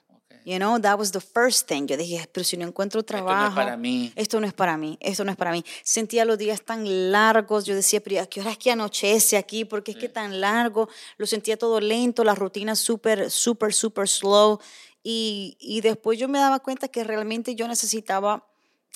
You 0.44 0.58
know, 0.58 0.78
that 0.78 0.98
was 0.98 1.12
the 1.12 1.20
first 1.20 1.66
thing. 1.66 1.86
Yo 1.86 1.96
dije, 1.96 2.28
pero 2.30 2.44
si 2.44 2.56
no 2.58 2.66
encuentro 2.66 2.98
no 2.98 3.00
es 3.00 3.06
trabajo. 3.06 3.54
para 3.54 3.76
mí. 3.78 4.12
Esto 4.14 4.40
no 4.40 4.46
es 4.46 4.52
para 4.52 4.76
mí. 4.76 4.98
Esto 5.00 5.24
no 5.24 5.30
es 5.30 5.36
para 5.36 5.52
mí. 5.52 5.64
Sentía 5.82 6.26
los 6.26 6.36
días 6.36 6.60
tan 6.62 7.10
largos. 7.10 7.64
Yo 7.64 7.74
decía, 7.74 8.00
pero 8.02 8.20
¿a 8.20 8.26
qué 8.26 8.40
hora 8.40 8.50
es 8.50 8.58
que 8.58 8.70
anochece 8.70 9.38
aquí? 9.38 9.64
Porque 9.64 9.92
es 9.92 9.96
que 9.96 10.08
tan 10.10 10.40
largo. 10.40 10.88
Lo 11.16 11.26
sentía 11.26 11.56
todo 11.56 11.80
lento, 11.80 12.24
la 12.24 12.34
rutina 12.34 12.76
súper, 12.76 13.30
súper, 13.30 13.72
súper 13.72 14.06
slow. 14.06 14.60
Y, 15.02 15.56
y 15.60 15.80
después 15.80 16.18
yo 16.18 16.28
me 16.28 16.38
daba 16.38 16.60
cuenta 16.60 16.88
que 16.88 17.04
realmente 17.04 17.54
yo 17.54 17.66
necesitaba 17.66 18.46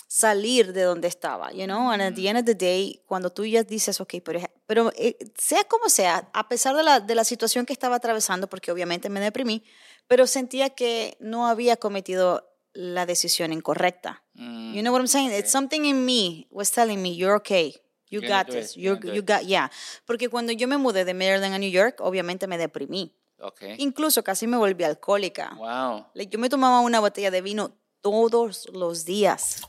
salir 0.08 0.72
de 0.72 0.82
donde 0.82 1.06
estaba, 1.06 1.52
you 1.52 1.66
know, 1.66 1.90
and 1.90 2.02
at 2.02 2.14
the 2.14 2.28
end 2.28 2.38
of 2.38 2.46
the 2.46 2.54
day, 2.54 3.02
cuando 3.06 3.30
tú 3.30 3.44
ya 3.44 3.62
dices, 3.62 4.00
ok, 4.00 4.14
pero, 4.24 4.40
pero 4.66 4.90
eh, 4.96 5.16
sea 5.36 5.64
como 5.64 5.90
sea, 5.90 6.30
a 6.32 6.48
pesar 6.48 6.74
de 6.74 6.82
la, 6.82 6.98
de 7.00 7.14
la 7.14 7.24
situación 7.24 7.66
que 7.66 7.74
estaba 7.74 7.96
atravesando, 7.96 8.48
porque 8.48 8.72
obviamente 8.72 9.10
me 9.10 9.20
deprimí, 9.20 9.62
pero 10.06 10.26
sentía 10.26 10.70
que 10.70 11.18
no 11.20 11.46
había 11.46 11.76
cometido 11.76 12.48
la 12.72 13.04
decisión 13.04 13.52
incorrecta. 13.52 14.24
Mm, 14.34 14.74
You 14.74 14.80
know 14.80 14.92
what 14.92 15.00
I'm 15.00 15.08
saying? 15.08 15.30
It's 15.30 15.50
something 15.50 15.84
in 15.84 16.06
me 16.06 16.46
was 16.50 16.70
telling 16.70 17.02
me, 17.02 17.14
you're 17.14 17.36
okay. 17.36 17.74
You 18.10 18.22
got 18.22 18.46
this. 18.46 18.70
it, 18.70 18.80
you're 18.80 18.98
you 19.14 19.22
got, 19.22 19.42
yeah. 19.42 19.70
Porque 20.06 20.30
cuando 20.30 20.52
yo 20.52 20.66
me 20.66 20.78
mudé 20.78 21.04
de 21.04 21.12
Maryland 21.12 21.54
a 21.54 21.58
New 21.58 21.70
York, 21.70 22.00
obviamente 22.00 22.46
me 22.46 22.56
deprimí. 22.56 23.14
Ok. 23.40 23.62
Incluso 23.76 24.24
casi 24.24 24.46
me 24.46 24.56
volví 24.56 24.84
alcohólica. 24.84 25.52
Wow. 25.56 26.06
Like, 26.14 26.32
yo 26.32 26.38
me 26.38 26.48
tomaba 26.48 26.80
una 26.80 27.00
botella 27.00 27.30
de 27.30 27.42
vino 27.42 27.76
todos 28.00 28.68
los 28.72 29.04
días. 29.04 29.60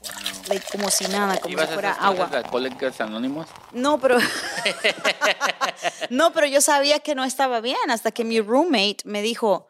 Like, 0.50 0.66
como 0.72 0.90
si 0.90 1.06
nada, 1.08 1.36
como 1.38 1.48
si 1.48 1.54
¿Ibas 1.54 1.70
a 1.70 1.74
fuera 1.74 1.90
esas 1.92 2.02
cosas 2.02 2.14
agua. 2.16 2.28
de 2.28 2.38
Alcohólicos 2.38 3.02
Anónimos? 3.02 3.48
No, 3.72 4.00
pero 4.00 4.18
No, 6.10 6.34
pero 6.34 6.48
yo 6.48 6.60
sabía 6.62 7.00
que 7.00 7.16
no 7.16 7.24
estaba 7.24 7.62
bien 7.62 7.78
hasta 7.90 8.12
que 8.12 8.24
mi 8.26 8.42
roommate 8.42 8.98
me 9.06 9.22
dijo, 9.22 9.68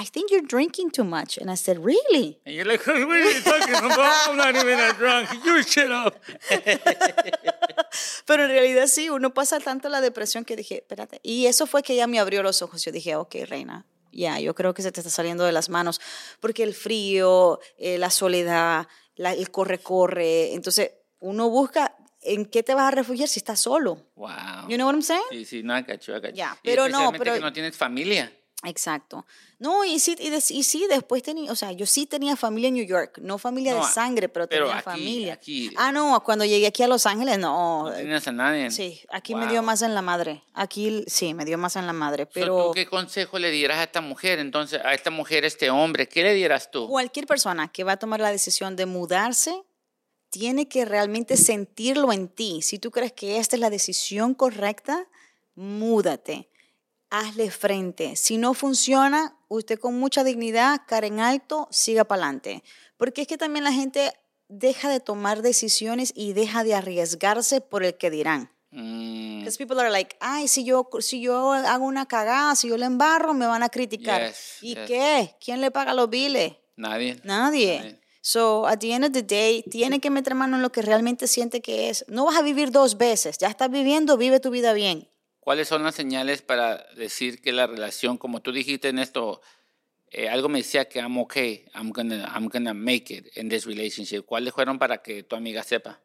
"I 0.00 0.06
think 0.06 0.30
you're 0.30 0.46
drinking 0.46 0.90
too 0.92 1.04
much." 1.04 1.38
And 1.38 1.50
I 1.50 1.56
said, 1.56 1.78
"Really?" 1.78 2.40
And 2.46 2.54
you're 2.54 2.64
like, 2.64 2.86
what 2.86 2.96
are 2.96 3.32
you 3.32 3.42
talking 3.42 3.74
about? 3.74 4.28
I'm 4.28 4.36
not 4.36 4.54
even 4.54 4.78
that 4.78 4.96
drunk. 4.98 5.28
You 5.44 5.62
shut 5.62 5.90
up. 5.90 6.14
Pero 8.26 8.44
en 8.44 8.50
realidad 8.50 8.86
sí, 8.86 9.10
uno 9.10 9.34
pasa 9.34 9.58
tanto 9.58 9.88
la 9.88 10.00
depresión 10.00 10.44
que 10.44 10.54
dije, 10.56 10.76
espérate. 10.76 11.20
Y 11.24 11.46
eso 11.46 11.66
fue 11.66 11.82
que 11.82 11.94
ella 11.94 12.06
me 12.06 12.20
abrió 12.20 12.42
los 12.42 12.62
ojos. 12.62 12.84
Yo 12.84 12.92
dije, 12.92 13.16
ok, 13.16 13.34
reina, 13.48 13.84
ya, 14.12 14.38
yo 14.38 14.54
creo 14.54 14.74
que 14.74 14.82
se 14.82 14.92
te 14.92 15.00
está 15.00 15.10
saliendo 15.10 15.44
de 15.44 15.52
las 15.52 15.68
manos. 15.68 16.00
Porque 16.38 16.62
el 16.62 16.74
frío, 16.74 17.58
eh, 17.78 17.98
la 17.98 18.10
soledad, 18.10 18.86
la- 19.20 19.32
el 19.34 19.50
corre-corre. 19.50 20.54
Entonces, 20.54 20.92
uno 21.20 21.48
busca 21.50 21.94
en 22.22 22.46
qué 22.46 22.62
te 22.62 22.74
vas 22.74 22.88
a 22.88 22.90
refugiar 22.90 23.28
si 23.28 23.38
estás 23.40 23.60
solo. 23.60 24.06
Wow. 24.16 24.28
You 24.68 24.76
know 24.76 24.86
what 24.86 24.94
I'm 24.94 25.02
saying? 25.02 25.22
Sí, 25.30 25.44
sí, 25.44 25.62
no, 25.62 25.76
I 25.76 25.82
got 25.82 26.00
you, 26.00 26.14
I 26.14 26.20
got 26.20 26.30
you. 26.30 26.36
Ya, 26.36 26.56
Y 26.62 26.66
pero 26.68 26.88
no, 26.88 27.12
pero- 27.12 27.34
que 27.34 27.40
no 27.40 27.52
tienes 27.52 27.76
familia. 27.76 28.32
Exacto. 28.62 29.24
No, 29.58 29.86
y 29.86 29.98
sí, 29.98 30.14
y, 30.18 30.28
des- 30.28 30.50
y 30.50 30.62
sí, 30.64 30.86
después 30.88 31.22
tenía, 31.22 31.50
o 31.50 31.56
sea, 31.56 31.72
yo 31.72 31.86
sí 31.86 32.04
tenía 32.04 32.36
familia 32.36 32.68
en 32.68 32.74
New 32.74 32.84
York, 32.86 33.18
no 33.22 33.38
familia 33.38 33.72
No, 33.74 33.86
de 33.86 33.90
sangre, 33.92 34.28
pero, 34.28 34.46
pero 34.48 34.66
tenía 34.66 34.78
aquí- 34.80 34.84
familia. 34.90 35.32
aquí- 35.32 35.70
ah, 35.78 35.90
no, 35.92 36.22
cuando 36.22 36.44
llegué 36.44 36.66
aquí 36.66 36.82
a 36.82 36.88
Los 36.88 37.06
Ángeles, 37.06 37.38
no. 37.38 37.84
No 37.88 37.92
tenías 37.92 38.28
a 38.28 38.32
nadie. 38.32 38.70
Sí, 38.70 39.00
aquí 39.10 39.34
me 39.34 39.46
dio 39.46 39.60
Wow. 39.60 39.64
más 39.66 39.80
en 39.80 39.94
la 39.94 40.02
madre. 40.02 40.42
Aquí 40.52 41.04
sí, 41.06 41.32
me 41.32 41.46
dio 41.46 41.56
más 41.56 41.76
en 41.76 41.86
la 41.86 41.94
madre, 41.94 42.26
pero 42.26 42.66
¿Tú 42.68 42.72
qué 42.74 42.86
consejo 42.86 43.38
le 43.38 43.50
dieras 43.50 43.78
a 43.78 43.84
esta 43.84 44.02
mujer? 44.02 44.38
Entonces, 44.38 44.80
a 44.84 44.92
esta 44.92 45.10
mujer, 45.10 45.44
a 45.44 45.46
este 45.46 45.70
hombre, 45.70 46.06
¿qué 46.06 46.22
le 46.22 46.34
dieras 46.34 46.70
tú? 46.70 46.86
cualquier 46.86 47.26
persona 47.26 47.68
que 47.68 47.82
va 47.84 47.92
a 47.92 47.96
tomar 47.98 48.20
la 48.20 48.30
decisión 48.30 48.76
de 48.76 48.84
mudarse 48.84 49.62
tiene 50.28 50.68
que 50.68 50.84
realmente 50.84 51.36
sentirlo 51.38 52.12
en 52.12 52.28
ti. 52.28 52.60
Si 52.60 52.78
tú 52.78 52.90
crees 52.90 53.12
que 53.12 53.38
esta 53.38 53.56
es 53.56 53.60
la 53.60 53.70
decisión 53.70 54.34
correcta, 54.34 55.08
múdate. 55.54 56.49
Hazle 57.10 57.50
frente. 57.50 58.14
Si 58.16 58.38
no 58.38 58.54
funciona, 58.54 59.36
usted 59.48 59.78
con 59.78 59.98
mucha 59.98 60.22
dignidad, 60.24 60.82
cara 60.86 61.06
en 61.06 61.20
alto, 61.20 61.66
siga 61.70 62.04
para 62.04 62.22
adelante. 62.22 62.62
Porque 62.96 63.22
es 63.22 63.28
que 63.28 63.36
también 63.36 63.64
la 63.64 63.72
gente 63.72 64.12
deja 64.48 64.88
de 64.88 65.00
tomar 65.00 65.42
decisiones 65.42 66.12
y 66.14 66.32
deja 66.32 66.64
de 66.64 66.74
arriesgarse 66.74 67.60
por 67.60 67.82
el 67.84 67.96
que 67.96 68.10
dirán. 68.10 68.52
Mm, 68.72 69.40
Because 69.40 69.58
people 69.58 69.80
are 69.80 69.90
like, 69.90 70.16
ay, 70.20 70.46
si 70.46 70.64
yo, 70.64 70.88
si 71.00 71.20
yo 71.20 71.52
hago 71.52 71.84
una 71.84 72.06
cagada, 72.06 72.54
si 72.54 72.68
yo 72.68 72.76
le 72.76 72.86
embarro, 72.86 73.34
me 73.34 73.46
van 73.46 73.62
a 73.64 73.68
criticar. 73.68 74.28
Yes, 74.28 74.58
¿Y 74.60 74.74
yes. 74.76 74.86
qué? 74.86 75.36
¿Quién 75.44 75.60
le 75.60 75.70
paga 75.70 75.94
los 75.94 76.08
biles? 76.08 76.54
nadie. 76.76 77.20
Nadie. 77.24 77.78
Nadie. 77.78 78.00
So, 78.22 78.66
at 78.66 78.78
the 78.78 78.92
end 78.92 79.04
of 79.06 79.12
the 79.12 79.22
day, 79.22 79.62
tiene 79.70 79.98
que 79.98 80.10
meter 80.10 80.34
mano 80.34 80.56
en 80.56 80.62
lo 80.62 80.70
que 80.70 80.82
realmente 80.82 81.26
siente 81.26 81.60
que 81.62 81.88
es. 81.88 82.04
No 82.06 82.26
vas 82.26 82.36
a 82.36 82.42
vivir 82.42 82.70
dos 82.70 82.96
veces. 82.98 83.38
Ya 83.38 83.48
estás 83.48 83.70
viviendo, 83.70 84.16
vive 84.16 84.40
tu 84.40 84.50
vida 84.50 84.72
bien. 84.74 85.08
¿Cuáles 85.40 85.68
son 85.68 85.82
las 85.82 85.94
señales 85.94 86.42
para 86.42 86.86
decir 86.96 87.40
que 87.40 87.52
la 87.52 87.66
relación, 87.66 88.18
como 88.18 88.40
tú 88.42 88.52
dijiste 88.52 88.88
en 88.88 88.98
esto, 88.98 89.40
eh, 90.10 90.28
algo 90.28 90.48
me 90.48 90.58
decía 90.58 90.88
que 90.88 90.98
I'm 90.98 91.16
okay, 91.18 91.66
I'm 91.74 91.90
gonna, 91.92 92.30
I'm 92.34 92.48
gonna 92.48 92.74
make 92.74 93.12
it 93.14 93.36
in 93.36 93.48
this 93.48 93.64
relationship? 93.64 94.22
¿Cuáles 94.24 94.52
fueron 94.52 94.78
para 94.78 95.02
que 95.02 95.22
tu 95.22 95.36
amiga 95.36 95.62
sepa? 95.62 96.00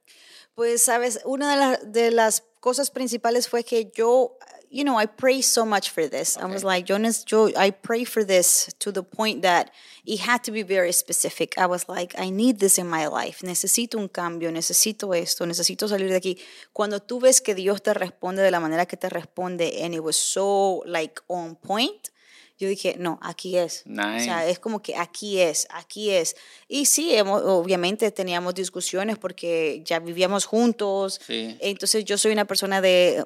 Pues, 0.54 0.82
sabes, 0.84 1.20
una 1.26 1.52
de, 1.52 1.58
la- 1.60 1.78
de 1.78 2.12
las 2.12 2.44
cosas 2.62 2.92
principales 2.92 3.50
fue 3.50 3.64
que 3.66 3.92
yo, 3.94 4.38
you 4.76 4.84
know, 4.84 4.98
I 4.98 5.06
pray 5.06 5.42
so 5.42 5.64
much 5.66 5.90
for 5.90 6.06
this. 6.10 6.36
I 6.38 6.46
was 6.46 6.64
like, 6.66 6.86
Jonas, 6.86 7.24
yo, 7.32 7.50
I 7.56 7.72
pray 7.72 8.04
for 8.04 8.26
this 8.26 8.68
to 8.80 8.92
the 8.92 9.04
point 9.04 9.42
that 9.44 9.72
it 10.06 10.20
had 10.20 10.44
to 10.44 10.52
be 10.52 10.64
very 10.64 10.92
specific. 10.92 11.58
I 11.58 11.66
was 11.66 11.88
like, 11.88 12.14
I 12.20 12.30
need 12.30 12.60
this 12.60 12.78
in 12.78 12.88
my 12.90 13.08
life. 13.08 13.42
Necesito 13.42 13.96
un 13.98 14.10
cambio, 14.10 14.52
necesito 14.52 15.14
esto, 15.16 15.46
necesito 15.46 15.88
salir 15.88 16.10
de 16.10 16.18
aquí. 16.18 16.38
Cuando 16.74 17.00
tú 17.00 17.22
ves 17.22 17.40
que 17.40 17.56
Dios 17.56 17.82
te 17.82 17.94
responde 17.94 18.42
de 18.44 18.52
la 18.52 18.60
manera 18.60 18.86
que 18.86 18.98
te 18.98 19.08
responde, 19.08 19.82
and 19.82 19.94
it 19.96 20.02
was 20.04 20.18
so 20.18 20.84
like 20.86 21.22
on 21.28 21.56
point, 21.56 22.10
yo 22.58 22.70
dije, 22.70 22.96
no, 22.98 23.20
aquí 23.22 23.58
es. 23.58 23.84
O 23.86 23.94
sea, 23.96 24.38
Nice. 24.40 24.50
es 24.52 24.60
como 24.60 24.82
que 24.82 24.96
aquí 24.96 25.40
es, 25.42 25.68
aquí 25.72 26.12
es. 26.12 26.36
Y 26.70 26.86
sí, 26.86 27.14
hemos- 27.16 27.42
obviamente 27.44 28.12
teníamos 28.12 28.54
discusiones 28.56 29.18
porque 29.18 29.82
ya 29.86 30.00
vivíamos 30.00 30.46
juntos. 30.46 31.20
Sí. 31.26 31.58
Entonces 31.60 32.06
yo 32.06 32.18
soy 32.18 32.32
una 32.32 32.46
persona 32.46 32.80
de... 32.82 33.26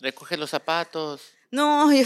Recoge 0.00 0.36
los 0.36 0.50
zapatos. 0.50 1.22
No, 1.50 1.92
yo, 1.92 2.02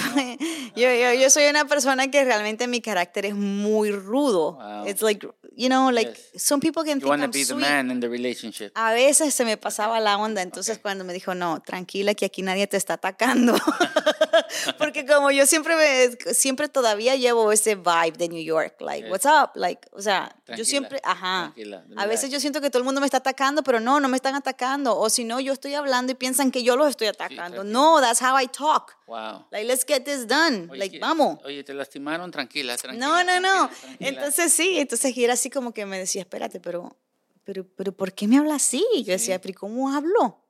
yo, 0.75 0.93
yo, 0.93 1.13
yo 1.15 1.31
soy 1.31 1.45
una 1.47 1.65
persona 1.67 2.11
que 2.11 2.25
realmente 2.25 2.67
mi 2.67 2.81
carácter 2.81 3.27
es 3.27 3.35
muy 3.37 3.93
rudo. 3.93 4.55
Wow. 4.55 4.89
It's 4.89 5.03
like, 5.03 5.25
you 5.57 5.69
know, 5.69 5.93
like 5.93 6.11
Yes. 6.33 6.43
some 6.43 6.61
people 6.61 6.83
can 6.83 6.95
You 6.99 7.07
think 7.07 7.09
want 7.11 7.21
to 7.21 7.27
I'm 7.27 7.31
be 7.31 7.45
the 7.45 7.55
man 7.55 7.91
in 7.93 8.01
the 8.01 8.09
relationship. 8.09 8.73
A 8.75 8.93
veces 8.93 9.33
se 9.35 9.45
me 9.45 9.57
pasaba 9.57 10.01
la 10.01 10.19
onda, 10.19 10.43
entonces 10.43 10.79
cuando 10.81 11.05
me 11.05 11.13
dijo, 11.13 11.35
no, 11.37 11.61
tranquila 11.63 12.15
que 12.15 12.25
aquí 12.27 12.43
nadie 12.43 12.67
te 12.67 12.77
está 12.77 12.95
atacando. 12.95 13.55
Porque 14.79 15.05
como 15.07 15.31
yo 15.31 15.47
siempre 15.47 15.75
me, 15.77 16.35
siempre 16.35 16.69
todavía 16.69 17.17
llevo 17.17 17.53
ese 17.53 17.75
vibe 17.75 18.13
de 18.19 18.29
New 18.29 18.43
York, 18.43 18.77
like, 18.81 19.03
Yes. 19.03 19.11
what's 19.11 19.27
up? 19.27 19.51
Like, 19.55 19.89
o 19.93 20.01
sea, 20.03 20.29
yo 20.31 20.45
Tranquila, 20.45 20.65
siempre, 20.67 21.01
ajá. 21.05 21.55
A 21.97 22.07
veces 22.07 22.31
yo 22.31 22.41
siento 22.41 22.61
que 22.61 22.71
todo 22.71 22.79
el 22.79 22.85
mundo 22.85 23.01
me 23.01 23.07
está 23.07 23.19
atacando, 23.19 23.63
pero 23.63 23.81
no, 23.81 24.01
no 24.01 24.09
me 24.09 24.17
están 24.17 24.35
atacando. 24.35 24.97
O 24.99 25.09
si 25.11 25.25
no, 25.25 25.41
yo 25.41 25.53
estoy 25.53 25.75
hablando 25.75 26.13
y 26.13 26.15
piensan 26.15 26.51
que 26.51 26.63
yo 26.63 26.77
los 26.77 26.89
estoy 26.91 27.09
atacando. 27.09 27.37
tranquila. 27.57 27.65
no, 27.65 28.01
that's 28.01 28.21
how 28.23 28.37
I 28.41 28.47
talk. 28.47 28.97
Wow. 29.07 29.47
Like, 29.51 29.65
let's 29.67 29.85
get 29.87 30.05
this 30.05 30.27
done. 30.27 30.69
Oye, 30.71 30.79
like, 30.79 30.93
que- 30.93 31.01
vamos. 31.01 31.39
Oye, 31.45 31.63
te 31.65 31.75
lastimaron, 31.75 32.31
tranquila, 32.31 32.77
tranquila. 32.77 33.07
No, 33.07 33.25
no, 33.25 33.41
no. 33.41 33.69
tranquila, 33.69 33.81
tranquila. 33.81 34.09
Entonces 34.09 34.53
sí, 34.53 34.79
entonces 34.79 35.17
era 35.17 35.33
así 35.35 35.51
como 35.51 35.73
que 35.73 35.87
me 35.87 35.99
decía, 35.99 36.23
espérate, 36.23 36.61
pero, 36.61 36.97
pero, 37.45 37.65
pero 37.77 37.93
¿por 37.93 38.13
qué 38.13 38.27
me 38.27 38.39
habla 38.39 38.57
así? 38.57 38.85
Yo 39.05 39.13
decía, 39.13 39.41
pero 39.41 39.51
¿y 39.53 39.55
¿cómo 39.55 39.93
hablo? 39.93 40.43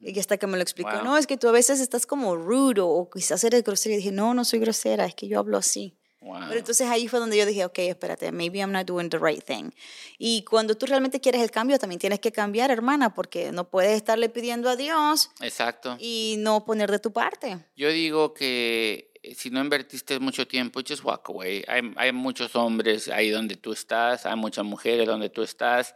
Y 0.00 0.18
hasta 0.18 0.38
que 0.38 0.46
me 0.46 0.56
lo 0.56 0.62
explicó, 0.62 0.90
Wow. 0.92 1.04
no, 1.04 1.16
es 1.18 1.26
que 1.26 1.36
tú 1.36 1.48
a 1.48 1.52
veces 1.52 1.78
estás 1.80 2.06
como 2.06 2.34
rudo 2.36 2.88
o 2.88 3.10
quizás 3.10 3.44
eres 3.44 3.62
grosera. 3.62 3.94
Y 3.94 3.98
dije, 3.98 4.12
no, 4.12 4.32
no 4.34 4.44
soy 4.44 4.58
grosera, 4.58 5.04
es 5.04 5.14
que 5.14 5.28
yo 5.28 5.38
hablo 5.38 5.58
así. 5.58 5.96
Wow. 6.22 6.40
Pero 6.48 6.58
entonces 6.58 6.86
ahí 6.88 7.08
fue 7.08 7.18
donde 7.18 7.36
yo 7.38 7.46
dije, 7.46 7.64
ok, 7.64 7.78
espérate, 7.80 8.30
maybe 8.32 8.58
I'm 8.58 8.72
not 8.72 8.86
doing 8.86 9.08
the 9.08 9.18
right 9.18 9.42
thing. 9.42 9.70
Y 10.18 10.42
cuando 10.44 10.74
tú 10.76 10.84
realmente 10.86 11.18
quieres 11.20 11.40
el 11.42 11.50
cambio, 11.50 11.78
también 11.78 11.98
tienes 11.98 12.20
que 12.20 12.30
cambiar, 12.30 12.70
hermana, 12.70 13.14
porque 13.14 13.52
no 13.52 13.68
puedes 13.70 13.92
estarle 13.92 14.28
pidiendo 14.28 14.68
a 14.68 14.76
Dios 14.76 15.30
Exacto. 15.40 15.96
y 15.98 16.36
no 16.38 16.64
poner 16.66 16.90
de 16.90 16.98
tu 16.98 17.10
parte. 17.12 17.58
Yo 17.76 17.88
digo 17.90 18.34
que 18.34 19.12
eh, 19.22 19.34
si 19.34 19.48
no 19.50 19.60
invertiste 19.60 20.18
mucho 20.18 20.46
tiempo, 20.46 20.80
just 20.86 21.04
walk 21.04 21.28
away. 21.30 21.64
Hay, 21.68 21.82
hay 21.96 22.12
muchos 22.12 22.54
hombres 22.54 23.08
ahí 23.08 23.30
donde 23.30 23.56
tú 23.56 23.72
estás, 23.72 24.26
hay 24.26 24.36
muchas 24.36 24.64
mujeres 24.64 25.06
donde 25.06 25.30
tú 25.30 25.42
estás. 25.42 25.94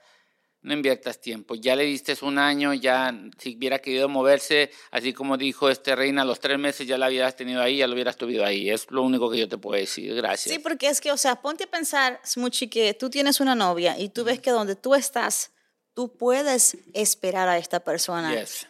No 0.64 0.72
inviertas 0.72 1.20
tiempo. 1.20 1.54
Ya 1.54 1.76
le 1.76 1.84
diste 1.84 2.16
un 2.22 2.38
año, 2.38 2.72
ya 2.74 3.14
si 3.38 3.54
hubiera 3.56 3.78
querido 3.80 4.08
moverse, 4.08 4.70
así 4.90 5.12
como 5.12 5.36
dijo 5.36 5.68
este 5.68 5.94
reina, 5.94 6.22
a 6.22 6.24
los 6.24 6.40
tres 6.40 6.58
meses 6.58 6.86
ya 6.86 6.96
la 6.98 7.08
hubieras 7.08 7.36
tenido 7.36 7.60
ahí, 7.60 7.76
ya 7.76 7.86
lo 7.86 7.92
hubieras 7.92 8.16
tuvido 8.16 8.44
ahí. 8.46 8.70
Es 8.70 8.90
lo 8.90 9.02
único 9.02 9.30
que 9.30 9.38
yo 9.38 9.46
te 9.48 9.58
puedo 9.58 9.78
decir. 9.78 10.14
Gracias. 10.14 10.52
Sí, 10.54 10.58
porque 10.58 10.88
es 10.88 11.00
que, 11.02 11.12
o 11.12 11.16
sea, 11.18 11.36
ponte 11.42 11.64
a 11.64 11.66
pensar, 11.66 12.18
Smuchi, 12.24 12.68
que 12.68 12.94
tú 12.94 13.10
tienes 13.10 13.40
una 13.40 13.54
novia 13.54 13.98
y 13.98 14.08
tú 14.08 14.24
ves 14.24 14.40
que 14.40 14.50
donde 14.50 14.74
tú 14.74 14.94
estás, 14.94 15.52
tú 15.92 16.16
puedes 16.16 16.76
esperar 16.94 17.46
a 17.48 17.58
esta 17.58 17.80
persona. 17.80 18.34
Yes. 18.34 18.66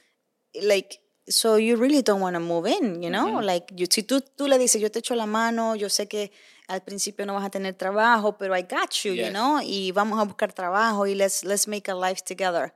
Like, 0.54 1.00
so 1.28 1.58
you 1.58 1.76
really 1.76 2.02
don't 2.02 2.20
want 2.20 2.34
to 2.34 2.40
move 2.40 2.68
in, 2.68 3.02
you 3.02 3.08
know? 3.08 3.40
Like, 3.40 3.72
you- 3.74 3.86
si 3.90 4.02
tú, 4.02 4.20
tú 4.20 4.46
le 4.48 4.58
dices, 4.58 4.80
yo 4.82 4.90
te 4.90 4.98
echo 4.98 5.14
la 5.14 5.26
mano, 5.26 5.74
yo 5.76 5.88
sé 5.88 6.06
que 6.08 6.32
al 6.68 6.82
principio 6.82 7.26
no 7.26 7.34
vas 7.34 7.44
a 7.44 7.50
tener 7.50 7.74
trabajo, 7.74 8.36
pero 8.38 8.56
I 8.56 8.62
got 8.62 8.90
you, 9.02 9.10
you 9.12 9.16
Yes. 9.24 9.30
know? 9.30 9.60
Y 9.62 9.92
vamos 9.92 10.18
a 10.18 10.24
buscar 10.24 10.52
trabajo 10.52 11.06
y 11.06 11.14
let's, 11.14 11.44
let's 11.44 11.68
make 11.68 11.90
a 11.90 11.94
life 11.94 12.22
together. 12.26 12.74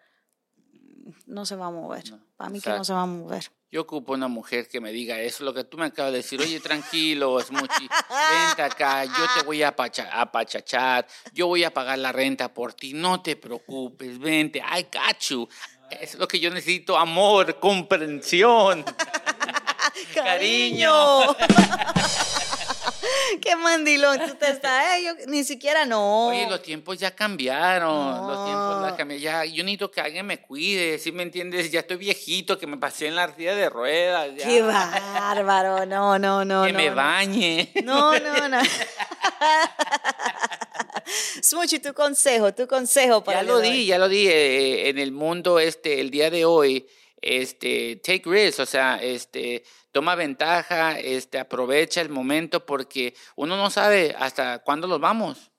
No 1.26 1.44
se 1.46 1.56
va 1.56 1.66
a 1.66 1.70
mover. 1.70 2.10
No, 2.10 2.20
Para 2.36 2.50
mí 2.50 2.60
que 2.60 2.70
no 2.70 2.84
se 2.84 2.92
va 2.92 3.02
a 3.02 3.06
mover. 3.06 3.50
Yo 3.70 3.82
ocupo 3.82 4.14
una 4.14 4.28
mujer 4.28 4.66
que 4.66 4.80
me 4.80 4.92
diga 4.92 5.20
eso, 5.20 5.44
lo 5.44 5.52
que 5.52 5.62
tú 5.64 5.76
me 5.76 5.84
acabas 5.86 6.12
de 6.12 6.18
decir. 6.18 6.40
Oye, 6.40 6.58
tranquilo, 6.58 7.38
Smuchi, 7.44 7.86
vente 8.30 8.62
acá, 8.62 9.04
yo 9.04 9.12
te 9.38 9.44
voy 9.44 9.62
a 9.62 9.68
apachachar, 10.12 11.06
yo 11.34 11.48
voy 11.48 11.64
a 11.64 11.70
pagar 11.72 11.98
la 11.98 12.10
renta 12.12 12.52
por 12.52 12.72
ti, 12.72 12.94
no 12.94 13.20
te 13.20 13.36
preocupes, 13.36 14.18
vente, 14.18 14.58
I 14.60 14.84
got 14.84 15.18
you. 15.28 15.46
Es 15.90 16.14
lo 16.14 16.26
que 16.26 16.40
yo 16.40 16.48
necesito, 16.50 16.96
amor, 16.96 17.58
comprensión, 17.60 18.84
cariño. 20.14 21.24
Qué 23.40 23.56
mandilón 23.56 24.18
tú 24.18 24.34
te 24.34 24.50
estás. 24.50 24.96
Eh, 24.96 25.04
yo, 25.04 25.12
ni 25.26 25.44
siquiera 25.44 25.84
no. 25.84 26.28
Oye, 26.28 26.48
los 26.48 26.62
tiempos 26.62 26.98
ya 26.98 27.14
cambiaron. 27.14 28.26
Los 28.26 28.44
tiempos 28.44 28.90
ya 28.90 28.96
cambiaron. 28.96 29.52
Yo 29.52 29.64
necesito 29.64 29.90
que 29.90 30.00
alguien 30.00 30.26
me 30.26 30.40
cuide. 30.40 30.98
¿Sí 30.98 31.12
me 31.12 31.22
entiendes? 31.22 31.70
Ya 31.70 31.80
estoy 31.80 31.96
viejito, 31.96 32.58
que 32.58 32.66
me 32.66 32.76
pasé 32.76 33.06
en 33.06 33.16
la 33.16 33.34
silla 33.34 33.54
de 33.54 33.68
ruedas. 33.68 34.30
Qué 34.42 34.62
bárbaro. 34.62 35.86
No, 35.86 36.18
no, 36.18 36.44
no. 36.44 36.64
Que 36.64 36.72
me 36.72 36.90
bañe. 36.90 37.72
No, 37.84 38.18
no, 38.18 38.48
no. 38.48 38.58
Smuchi, 41.42 41.78
tu 41.78 41.94
consejo, 41.94 42.52
tu 42.52 42.66
consejo 42.66 43.24
para 43.24 43.40
Ya 43.40 43.46
lo 43.46 43.60
di, 43.60 43.86
ya 43.86 43.98
lo 43.98 44.08
di. 44.08 44.28
Eh, 44.28 44.88
en 44.88 44.98
el 44.98 45.12
mundo, 45.12 45.58
este, 45.58 46.00
el 46.00 46.10
día 46.10 46.30
de 46.30 46.44
hoy, 46.44 46.86
este, 47.20 47.96
take 47.96 48.22
risks, 48.26 48.60
o 48.60 48.66
sea, 48.66 48.96
este, 49.02 49.64
toma 49.92 50.14
ventaja, 50.14 50.98
este, 50.98 51.38
aprovecha 51.38 52.00
el 52.00 52.08
momento 52.08 52.64
porque 52.64 53.14
uno 53.36 53.56
no 53.56 53.70
sabe 53.70 54.14
hasta 54.18 54.60
cuándo 54.60 54.86
los 54.86 55.00
vamos. 55.00 55.50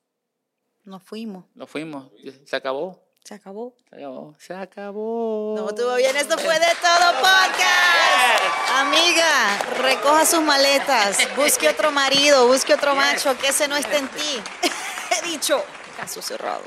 Nos 0.83 1.03
fuimos. 1.03 1.45
Nos 1.53 1.69
fuimos. 1.69 2.11
Se 2.45 2.55
acabó. 2.55 3.09
Se 3.23 3.35
acabó. 3.35 3.75
Se 3.89 3.95
acabó. 3.95 4.35
Se 4.39 4.53
acabó. 4.53 5.53
No, 5.55 5.69
estuvo 5.69 5.95
bien. 5.95 6.15
Esto 6.15 6.37
fue 6.37 6.57
de 6.59 6.73
todo 6.81 7.11
podcast. 7.19 8.69
Amiga, 8.75 9.59
recoja 9.81 10.25
sus 10.25 10.41
maletas. 10.41 11.17
Busque 11.35 11.69
otro 11.69 11.91
marido, 11.91 12.47
busque 12.47 12.73
otro 12.73 12.95
macho 12.95 13.37
que 13.37 13.49
ese 13.49 13.67
no 13.67 13.75
esté 13.75 13.97
en 13.97 14.07
ti. 14.07 14.41
He 15.11 15.27
dicho, 15.27 15.63
caso 15.97 16.21
cerrado. 16.21 16.63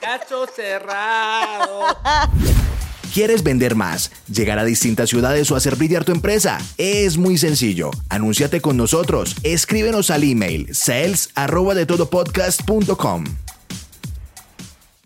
Caso 0.00 0.46
cerrado. 0.46 1.96
¿Quieres 3.14 3.44
vender 3.44 3.76
más, 3.76 4.10
llegar 4.26 4.58
a 4.58 4.64
distintas 4.64 5.08
ciudades 5.08 5.48
o 5.52 5.54
hacer 5.54 5.76
brillar 5.76 6.04
tu 6.04 6.10
empresa? 6.10 6.58
Es 6.78 7.16
muy 7.16 7.38
sencillo. 7.38 7.92
Anúnciate 8.08 8.60
con 8.60 8.76
nosotros. 8.76 9.36
Escríbenos 9.44 10.10
al 10.10 10.24
email 10.24 10.74
sales 10.74 11.30